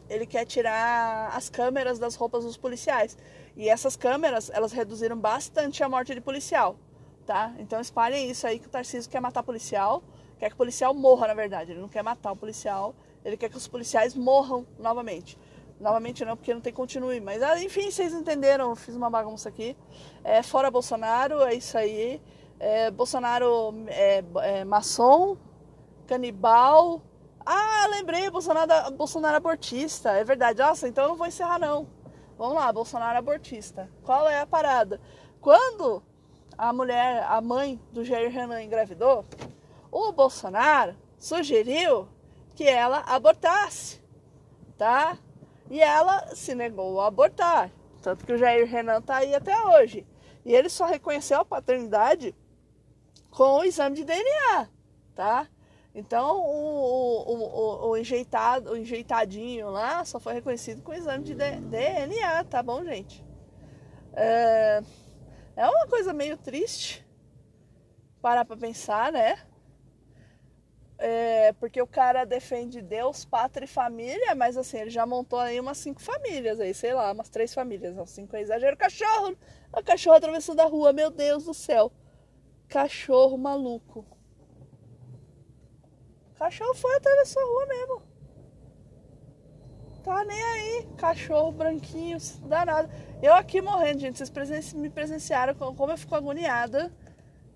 ele 0.10 0.26
quer 0.26 0.46
tirar 0.46 1.36
as 1.36 1.50
câmeras 1.50 1.98
das 2.00 2.16
roupas 2.16 2.44
dos 2.44 2.58
policiais. 2.58 3.18
E 3.58 3.68
essas 3.68 3.96
câmeras, 3.96 4.50
elas 4.54 4.72
reduziram 4.72 5.18
bastante 5.18 5.84
a 5.84 5.90
morte 5.90 6.14
de 6.14 6.22
policial, 6.22 6.78
tá? 7.26 7.54
Então 7.60 7.82
espalhem 7.82 8.30
isso 8.30 8.46
aí 8.48 8.60
que 8.60 8.68
o 8.68 8.70
Tarcísio 8.70 9.10
quer 9.10 9.20
matar 9.20 9.44
policial, 9.44 10.02
quer 10.38 10.48
que 10.48 10.54
o 10.54 10.58
policial 10.58 10.94
morra, 10.94 11.28
na 11.28 11.34
verdade. 11.34 11.72
Ele 11.72 11.82
não 11.82 11.90
quer 11.90 12.04
matar 12.04 12.32
o 12.32 12.36
policial, 12.36 12.96
ele 13.26 13.36
quer 13.36 13.50
que 13.50 13.58
os 13.58 13.68
policiais 13.68 14.16
morram 14.16 14.66
novamente. 14.78 15.38
Novamente 15.80 16.26
não, 16.26 16.36
porque 16.36 16.54
não 16.54 16.62
tem 16.62 16.74
continue. 16.74 17.22
Mas 17.22 17.42
ah, 17.42 17.62
enfim, 17.64 17.90
vocês 17.90 18.14
entenderam, 18.14 18.76
fiz 18.76 18.96
uma 18.96 19.10
bagunça 19.10 19.48
aqui. 19.50 19.78
É, 20.24 20.44
fora 20.44 20.70
Bolsonaro, 20.70 21.42
é 21.42 21.54
isso 21.54 21.78
aí. 21.78 22.22
É, 22.60 22.92
Bolsonaro 22.92 23.74
é, 23.88 24.24
é 24.42 24.64
maçom, 24.66 25.38
canibal. 26.06 27.02
Ah, 27.46 27.88
lembrei, 27.90 28.30
Bolsonaro, 28.30 28.92
Bolsonaro 28.92 29.38
abortista. 29.38 30.12
É 30.12 30.24
verdade. 30.24 30.60
Nossa, 30.60 30.88
então 30.88 31.06
eu 31.06 31.10
não 31.12 31.16
vou 31.16 31.28
encerrar 31.28 31.58
não. 31.58 31.88
Vamos 32.38 32.56
lá, 32.56 32.72
Bolsonaro 32.72 33.18
abortista. 33.18 33.90
Qual 34.04 34.28
é 34.28 34.40
a 34.40 34.46
parada? 34.48 35.00
Quando 35.42 36.04
a 36.58 36.74
mulher, 36.74 37.24
a 37.24 37.40
mãe 37.42 37.80
do 37.92 38.04
Jair 38.04 38.32
Renan 38.32 38.62
engravidou, 38.62 39.26
o 39.92 40.12
Bolsonaro 40.12 40.96
sugeriu 41.18 42.08
que 42.56 42.66
ela 42.66 43.00
abortasse, 43.08 44.02
tá? 44.78 45.18
E 45.70 45.82
ela 45.82 46.36
se 46.36 46.56
negou 46.56 47.00
a 47.00 47.08
abortar. 47.08 47.72
Tanto 48.02 48.26
que 48.26 48.34
o 48.34 48.38
Jair 48.38 48.68
Renan 48.68 49.02
tá 49.02 49.18
aí 49.18 49.36
até 49.36 49.60
hoje. 49.62 50.06
E 50.46 50.54
ele 50.54 50.70
só 50.70 50.86
reconheceu 50.86 51.40
a 51.40 51.46
paternidade 51.46 52.36
com 53.30 53.60
o 53.60 53.64
exame 53.64 53.96
de 53.96 54.04
DNA, 54.04 54.70
tá? 55.14 55.48
Então 55.94 56.38
o, 56.38 57.24
o, 57.28 57.34
o, 57.34 57.90
o, 57.90 57.98
enjeitado, 57.98 58.72
o 58.72 58.78
enjeitadinho 58.78 59.70
lá 59.70 60.06
só 60.06 60.20
foi 60.20 60.34
reconhecido 60.34 60.82
com 60.82 60.92
o 60.92 60.96
exame 60.96 61.24
de 61.24 61.36
DNA, 61.36 62.44
tá 62.46 62.64
bom, 62.64 62.84
gente? 62.84 63.26
É, 64.14 64.82
é 65.56 65.68
uma 65.68 65.88
coisa 65.88 66.14
meio 66.14 66.38
triste 66.38 67.06
parar 68.22 68.46
pra 68.46 68.58
pensar, 68.58 69.12
né? 69.12 69.40
É, 71.02 71.54
porque 71.54 71.82
o 71.82 71.88
cara 71.88 72.26
defende 72.26 72.82
Deus, 72.82 73.24
pátria 73.24 73.64
e 73.64 73.68
família, 73.68 74.36
mas 74.36 74.58
assim, 74.58 74.80
ele 74.80 74.90
já 74.90 75.06
montou 75.06 75.40
aí 75.40 75.58
umas 75.58 75.78
cinco 75.78 76.02
famílias 76.02 76.60
aí, 76.60 76.74
sei 76.74 76.94
lá, 76.94 77.14
umas 77.14 77.30
três 77.30 77.54
famílias, 77.54 77.96
não, 77.96 78.06
cinco 78.06 78.36
é 78.36 78.42
exagero. 78.42 78.76
Cachorro! 78.76 79.34
O 79.72 79.82
cachorro 79.82 80.18
atravessando 80.18 80.60
a 80.60 80.66
rua, 80.66 80.92
meu 80.92 81.10
Deus 81.10 81.46
do 81.46 81.54
céu. 81.54 81.90
Cachorro 82.68 83.38
maluco. 83.38 84.06
Cachorro 86.38 86.74
foi 86.74 86.94
atravessou 86.98 87.42
a 87.42 87.46
rua 87.46 87.66
mesmo. 87.66 88.02
Tá 90.04 90.26
nem 90.26 90.44
aí. 90.44 90.88
Cachorro 90.98 91.54
branquinho, 91.54 92.18
danado. 92.42 92.90
Eu 93.22 93.34
aqui 93.34 93.62
morrendo, 93.62 94.02
gente. 94.02 94.18
Vocês 94.18 94.74
me 94.74 94.90
presenciaram 94.90 95.54
como 95.56 95.94
eu 95.94 95.98
fico 95.98 96.16
agoniada 96.16 96.92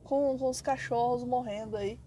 com, 0.01 0.37
com 0.37 0.49
os 0.49 0.61
cachorros 0.61 1.25
morrendo 1.25 1.75
aí 1.75 1.99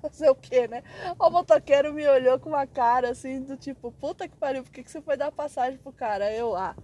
fazer 0.08 0.30
o 0.30 0.34
quê, 0.34 0.66
né? 0.66 0.82
O 1.18 1.30
motoqueiro 1.30 1.92
me 1.92 2.06
olhou 2.08 2.38
com 2.38 2.50
uma 2.50 2.66
cara 2.66 3.10
assim, 3.10 3.40
do 3.42 3.56
tipo, 3.56 3.92
puta 3.92 4.28
que 4.28 4.36
pariu, 4.36 4.62
por 4.62 4.72
que, 4.72 4.82
que 4.82 4.90
você 4.90 5.00
foi 5.00 5.16
dar 5.16 5.30
passagem 5.30 5.78
pro 5.78 5.92
cara? 5.92 6.32
Eu, 6.32 6.56
ah, 6.56 6.74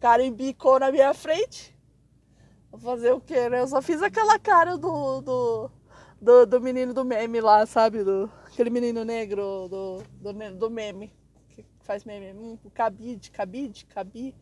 cara 0.00 0.24
embicou 0.24 0.78
na 0.78 0.90
minha 0.90 1.12
frente. 1.14 1.76
Vou 2.70 2.80
fazer 2.80 3.12
o 3.12 3.20
quê, 3.20 3.48
né? 3.48 3.60
Eu 3.60 3.68
só 3.68 3.82
fiz 3.82 4.02
aquela 4.02 4.38
cara 4.38 4.76
do, 4.76 5.20
do, 5.20 5.70
do, 6.20 6.46
do 6.46 6.60
menino 6.60 6.94
do 6.94 7.04
meme 7.04 7.40
lá, 7.40 7.66
sabe? 7.66 8.02
Do, 8.02 8.30
aquele 8.46 8.70
menino 8.70 9.04
negro 9.04 9.68
do, 9.68 10.02
do, 10.20 10.32
do 10.58 10.70
meme, 10.70 11.12
que 11.50 11.64
faz 11.80 12.04
meme. 12.04 12.32
Hum, 12.32 12.58
o 12.64 12.70
Cabide, 12.70 13.30
Cabide, 13.30 13.84
Cabi, 13.86 14.34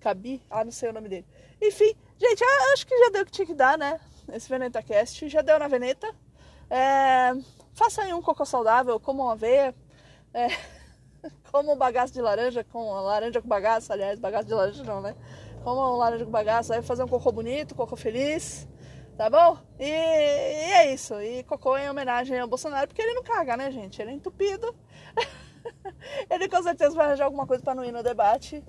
Cabi, 0.00 0.42
ah, 0.50 0.64
não 0.64 0.72
sei 0.72 0.90
o 0.90 0.92
nome 0.92 1.08
dele. 1.08 1.26
Enfim, 1.60 1.94
gente, 2.18 2.44
acho 2.72 2.86
que 2.86 2.96
já 2.98 3.10
deu 3.10 3.22
o 3.22 3.24
que 3.24 3.32
tinha 3.32 3.46
que 3.46 3.54
dar, 3.54 3.78
né? 3.78 3.98
Esse 4.32 4.48
Veneta 4.48 4.82
Cast. 4.82 5.28
Já 5.28 5.40
deu 5.40 5.58
na 5.58 5.66
Veneta. 5.66 6.14
É, 6.70 7.32
faça 7.72 8.02
aí 8.02 8.12
um 8.12 8.20
cocô 8.20 8.44
saudável, 8.44 9.00
como 9.00 9.22
uma 9.22 9.32
aveia, 9.32 9.74
é, 10.34 10.48
como 11.50 11.72
um 11.72 11.76
bagaço 11.76 12.12
de 12.12 12.20
laranja, 12.20 12.64
com 12.64 12.92
laranja 12.92 13.40
com 13.40 13.48
bagaço, 13.48 13.92
aliás, 13.92 14.18
bagaço 14.18 14.46
de 14.46 14.54
laranja 14.54 14.84
não, 14.84 15.00
né? 15.00 15.16
Como 15.64 15.80
um 15.80 15.96
laranja 15.96 16.24
com 16.24 16.30
bagaço, 16.30 16.72
aí 16.72 16.82
fazer 16.82 17.04
um 17.04 17.08
cocô 17.08 17.32
bonito, 17.32 17.74
cocô 17.74 17.96
feliz, 17.96 18.68
tá 19.16 19.30
bom? 19.30 19.58
E, 19.78 19.84
e, 19.88 20.72
é 20.72 20.92
isso, 20.92 21.20
e 21.20 21.42
cocô 21.44 21.76
em 21.76 21.88
homenagem 21.88 22.38
ao 22.38 22.48
Bolsonaro, 22.48 22.88
porque 22.88 23.02
ele 23.02 23.14
não 23.14 23.22
caga, 23.22 23.56
né, 23.56 23.70
gente? 23.70 24.00
Ele 24.00 24.10
é 24.10 24.14
entupido. 24.14 24.74
ele 26.30 26.48
com 26.48 26.62
certeza 26.62 26.94
vai 26.94 27.06
arranjar 27.06 27.24
alguma 27.24 27.46
coisa 27.46 27.62
para 27.62 27.74
não 27.74 27.84
ir 27.84 27.92
no 27.92 28.02
debate 28.02 28.62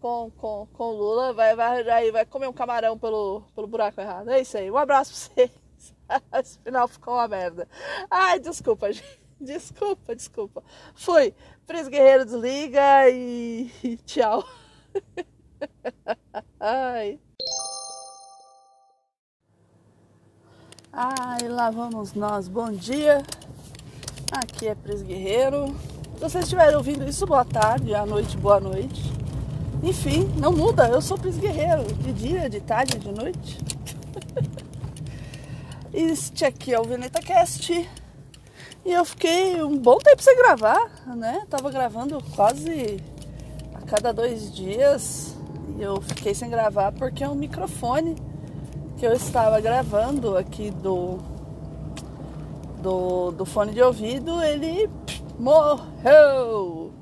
com, 0.00 0.30
com, 0.36 0.66
com 0.72 0.84
o 0.84 0.92
Lula, 0.92 1.32
vai, 1.32 1.54
vai, 1.54 1.84
vai, 1.84 2.10
vai 2.10 2.24
comer 2.26 2.48
um 2.48 2.52
camarão 2.52 2.98
pelo, 2.98 3.42
pelo 3.54 3.66
buraco 3.66 4.00
errado. 4.00 4.30
É 4.30 4.40
isso 4.40 4.56
aí, 4.56 4.70
um 4.70 4.76
abraço 4.76 5.12
pra 5.12 5.46
você. 5.46 5.67
Esse 6.34 6.58
final 6.58 6.88
ficou 6.88 7.14
uma 7.14 7.28
merda. 7.28 7.68
Ai, 8.10 8.38
desculpa, 8.38 8.90
gente. 8.92 9.28
Desculpa, 9.40 10.16
desculpa. 10.16 10.64
Fui. 10.94 11.32
Pris 11.64 11.86
Guerreiro 11.86 12.24
desliga 12.24 13.08
e, 13.08 13.70
tchau. 14.04 14.44
Ai. 16.58 17.20
Ai, 20.92 21.48
lá 21.48 21.70
vamos 21.70 22.14
nós. 22.14 22.48
Bom 22.48 22.72
dia. 22.72 23.22
Aqui 24.32 24.66
é 24.66 24.74
Pris 24.74 25.02
Guerreiro. 25.02 25.68
Se 26.14 26.20
vocês 26.20 26.44
estiverem 26.44 26.74
ouvindo 26.74 27.08
isso, 27.08 27.24
boa 27.24 27.44
tarde, 27.44 27.94
à 27.94 28.04
noite, 28.04 28.36
boa 28.36 28.58
noite. 28.58 29.02
Enfim, 29.84 30.24
não 30.36 30.50
muda. 30.50 30.88
Eu 30.88 31.00
sou 31.00 31.16
Pris 31.16 31.38
Guerreiro. 31.38 31.84
De 31.84 32.12
dia, 32.12 32.50
de 32.50 32.60
tarde, 32.60 32.98
de 32.98 33.12
noite. 33.12 33.58
Este 36.00 36.44
aqui 36.44 36.72
é 36.72 36.78
o 36.78 36.84
Veneta 36.84 37.18
Cast. 37.20 37.72
E 38.84 38.92
eu 38.92 39.04
fiquei 39.04 39.60
um 39.64 39.76
bom 39.76 39.98
tempo 39.98 40.22
sem 40.22 40.36
gravar, 40.36 40.88
né? 41.16 41.44
Tava 41.50 41.72
gravando 41.72 42.22
quase 42.36 43.02
a 43.74 43.80
cada 43.80 44.12
dois 44.12 44.54
dias. 44.54 45.34
E 45.76 45.82
eu 45.82 46.00
fiquei 46.00 46.36
sem 46.36 46.48
gravar 46.48 46.92
porque 46.92 47.24
o 47.24 47.34
microfone 47.34 48.14
que 48.96 49.04
eu 49.04 49.12
estava 49.12 49.60
gravando 49.60 50.36
aqui 50.36 50.70
do, 50.70 51.18
do, 52.80 53.32
do 53.32 53.44
fone 53.44 53.72
de 53.72 53.82
ouvido, 53.82 54.40
ele 54.40 54.88
morreu. 55.36 56.92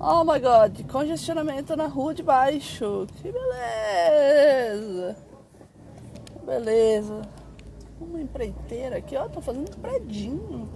Oh 0.00 0.24
my 0.24 0.40
god, 0.40 0.90
congestionamento 0.90 1.76
na 1.76 1.88
rua 1.88 2.14
de 2.14 2.22
baixo. 2.22 3.06
Que 3.20 3.30
beleza. 3.30 5.14
Beleza 6.46 7.41
uma 8.02 8.20
empreiteira 8.20 8.98
aqui, 8.98 9.16
ó, 9.16 9.28
tô 9.28 9.40
fazendo 9.40 9.70
um 9.70 9.80
predinho. 9.80 10.68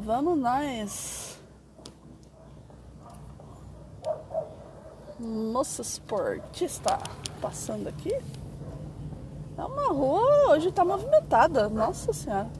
Vamos 0.00 0.38
nós. 0.38 1.38
Moça 5.20 5.82
esportista 5.82 6.98
passando 7.40 7.88
aqui. 7.88 8.12
É 9.56 9.64
uma 9.64 9.88
rua, 9.88 10.50
hoje 10.50 10.72
tá 10.72 10.84
movimentada, 10.84 11.68
nossa 11.68 12.12
senhora. 12.12 12.50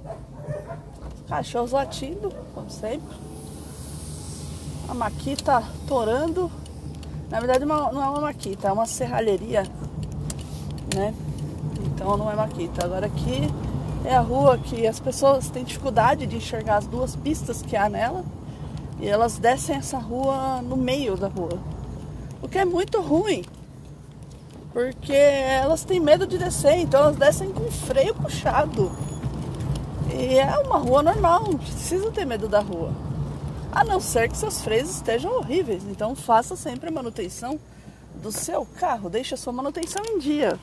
Cachorros 1.28 1.72
latindo, 1.72 2.30
como 2.54 2.70
sempre. 2.70 3.16
A 4.88 4.94
maquita 4.94 5.62
torando. 5.88 6.50
Na 7.30 7.40
verdade 7.40 7.64
não 7.64 8.02
é 8.02 8.08
uma 8.08 8.20
maquita, 8.20 8.68
é 8.68 8.72
uma 8.72 8.86
serralheria, 8.86 9.64
né? 10.94 11.12
Então 12.04 12.18
não 12.18 12.30
é 12.30 12.36
Maquita. 12.36 12.84
Agora 12.84 13.06
aqui 13.06 13.48
é 14.04 14.14
a 14.14 14.20
rua 14.20 14.58
que 14.58 14.86
as 14.86 15.00
pessoas 15.00 15.48
têm 15.48 15.64
dificuldade 15.64 16.26
de 16.26 16.36
enxergar 16.36 16.76
as 16.76 16.86
duas 16.86 17.16
pistas 17.16 17.62
que 17.62 17.74
há 17.74 17.88
nela 17.88 18.22
e 19.00 19.08
elas 19.08 19.38
descem 19.38 19.76
essa 19.76 19.96
rua 19.96 20.60
no 20.60 20.76
meio 20.76 21.16
da 21.16 21.28
rua. 21.28 21.58
O 22.42 22.46
que 22.46 22.58
é 22.58 22.64
muito 22.66 23.00
ruim, 23.00 23.42
porque 24.70 25.14
elas 25.14 25.82
têm 25.82 25.98
medo 25.98 26.26
de 26.26 26.36
descer, 26.36 26.76
então 26.76 27.04
elas 27.04 27.16
descem 27.16 27.50
com 27.50 27.70
freio 27.70 28.14
puxado. 28.14 28.92
E 30.12 30.38
é 30.38 30.58
uma 30.58 30.76
rua 30.76 31.02
normal, 31.02 31.44
não 31.44 31.56
precisa 31.56 32.10
ter 32.10 32.26
medo 32.26 32.48
da 32.48 32.60
rua. 32.60 32.92
A 33.72 33.82
não 33.82 33.98
ser 33.98 34.28
que 34.28 34.36
seus 34.36 34.60
freios 34.60 34.90
estejam 34.90 35.38
horríveis. 35.38 35.82
Então 35.84 36.14
faça 36.14 36.54
sempre 36.54 36.90
a 36.90 36.92
manutenção 36.92 37.58
do 38.22 38.30
seu 38.30 38.66
carro, 38.78 39.08
deixe 39.08 39.32
a 39.32 39.38
sua 39.38 39.54
manutenção 39.54 40.02
em 40.04 40.18
dia. 40.18 40.58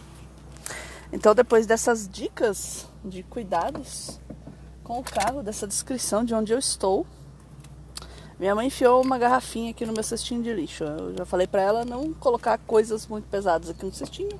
Então, 1.14 1.36
depois 1.36 1.66
dessas 1.66 2.08
dicas 2.08 2.88
de 3.04 3.24
cuidados 3.24 4.20
com 4.84 5.00
o 5.00 5.04
carro, 5.04 5.44
dessa 5.44 5.68
descrição 5.68 6.24
de 6.24 6.34
onde 6.34 6.54
eu 6.54 6.60
estou, 6.60 7.06
minha 8.40 8.56
mãe 8.56 8.68
enfiou 8.68 9.04
uma 9.04 9.20
garrafinha 9.20 9.70
aqui 9.70 9.86
no 9.86 9.94
meu 9.94 10.04
cestinho 10.04 10.42
de 10.42 10.52
lixo. 10.52 10.84
Eu 10.84 11.16
já 11.18 11.26
falei 11.26 11.46
para 11.46 11.62
ela 11.62 11.86
não 11.86 12.12
colocar 12.14 12.58
coisas 12.58 13.06
muito 13.06 13.26
pesadas 13.30 13.70
aqui 13.70 13.86
no 13.86 13.94
cestinho, 13.94 14.40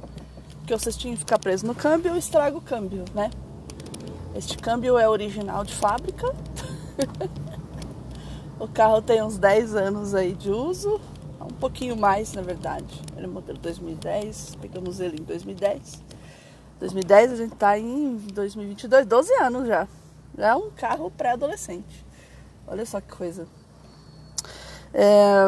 porque 0.58 0.74
o 0.74 0.80
cestinho 0.80 1.16
fica 1.18 1.38
preso 1.38 1.68
no 1.68 1.76
câmbio, 1.76 2.10
eu 2.10 2.18
estrago 2.18 2.58
o 2.58 2.62
câmbio, 2.62 3.06
né? 3.14 3.30
Este 4.34 4.58
câmbio 4.58 4.98
é 4.98 5.08
original 5.08 5.64
de 5.64 5.76
fábrica. 5.76 6.34
o 8.60 8.68
carro 8.68 9.02
tem 9.02 9.22
uns 9.22 9.38
10 9.38 9.76
anos 9.76 10.16
aí 10.16 10.34
de 10.34 10.50
uso. 10.50 11.00
um 11.40 11.54
pouquinho 11.60 11.98
mais, 11.98 12.34
na 12.34 12.42
verdade. 12.42 13.02
Ele 13.16 13.26
é 13.26 13.30
modelo 13.30 13.60
2010, 13.60 14.58
pegamos 14.62 15.00
ele 15.00 15.22
em 15.22 15.24
2010. 15.26 16.02
2010 16.82 17.34
a 17.34 17.36
gente 17.36 17.56
tá 17.56 17.78
em 17.78 18.18
2022, 18.18 19.06
12 19.06 19.34
anos 19.36 19.68
já. 19.68 19.88
Já 20.36 20.48
é 20.48 20.56
um 20.56 20.72
carro 20.72 21.12
pré-adolescente. 21.12 22.04
Olha 22.68 22.84
só 22.88 23.00
que 23.00 23.16
coisa. 23.16 23.48
É, 24.92 25.44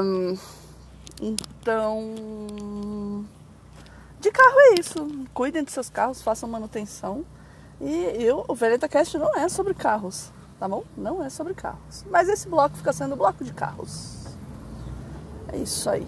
então, 1.19 3.25
de 4.19 4.29
carro 4.29 4.59
é 4.59 4.79
isso. 4.79 5.25
Cuidem 5.33 5.63
dos 5.63 5.73
seus 5.73 5.89
carros, 5.89 6.21
façam 6.21 6.47
manutenção. 6.47 7.25
E 7.81 8.23
eu, 8.23 8.45
o 8.47 8.53
Vereta 8.53 8.87
Cast 8.87 9.17
não 9.17 9.35
é 9.35 9.49
sobre 9.49 9.73
carros, 9.73 10.31
tá 10.59 10.67
bom? 10.67 10.83
Não 10.95 11.23
é 11.23 11.31
sobre 11.31 11.55
carros. 11.55 12.05
Mas 12.11 12.29
esse 12.29 12.47
bloco 12.47 12.77
fica 12.77 12.93
sendo 12.93 13.15
bloco 13.15 13.43
de 13.43 13.53
carros. 13.53 14.27
É 15.51 15.57
isso 15.57 15.89
aí. 15.89 16.05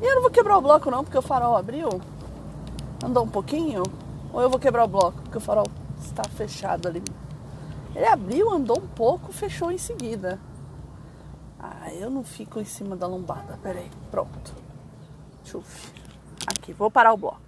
E 0.00 0.04
eu 0.04 0.14
não 0.14 0.22
vou 0.22 0.30
quebrar 0.30 0.58
o 0.58 0.62
bloco 0.62 0.92
não, 0.92 1.02
porque 1.02 1.18
o 1.18 1.22
farol 1.22 1.56
abriu. 1.56 1.88
Andou 3.04 3.24
um 3.24 3.28
pouquinho. 3.28 3.82
Ou 4.32 4.40
eu 4.40 4.50
vou 4.50 4.58
quebrar 4.58 4.84
o 4.84 4.88
bloco, 4.88 5.22
porque 5.22 5.38
o 5.38 5.40
farol 5.40 5.66
está 6.00 6.24
fechado 6.24 6.86
ali. 6.86 7.02
Ele 7.94 8.06
abriu, 8.06 8.50
andou 8.50 8.78
um 8.78 8.86
pouco, 8.86 9.32
fechou 9.32 9.70
em 9.70 9.78
seguida. 9.78 10.38
Ah, 11.58 11.92
eu 11.94 12.10
não 12.10 12.22
fico 12.22 12.60
em 12.60 12.64
cima 12.64 12.94
da 12.94 13.06
lombada. 13.06 13.58
Peraí, 13.62 13.90
pronto. 14.10 14.54
Chuf. 15.44 15.92
Aqui, 16.46 16.72
vou 16.72 16.90
parar 16.90 17.12
o 17.12 17.16
bloco. 17.16 17.40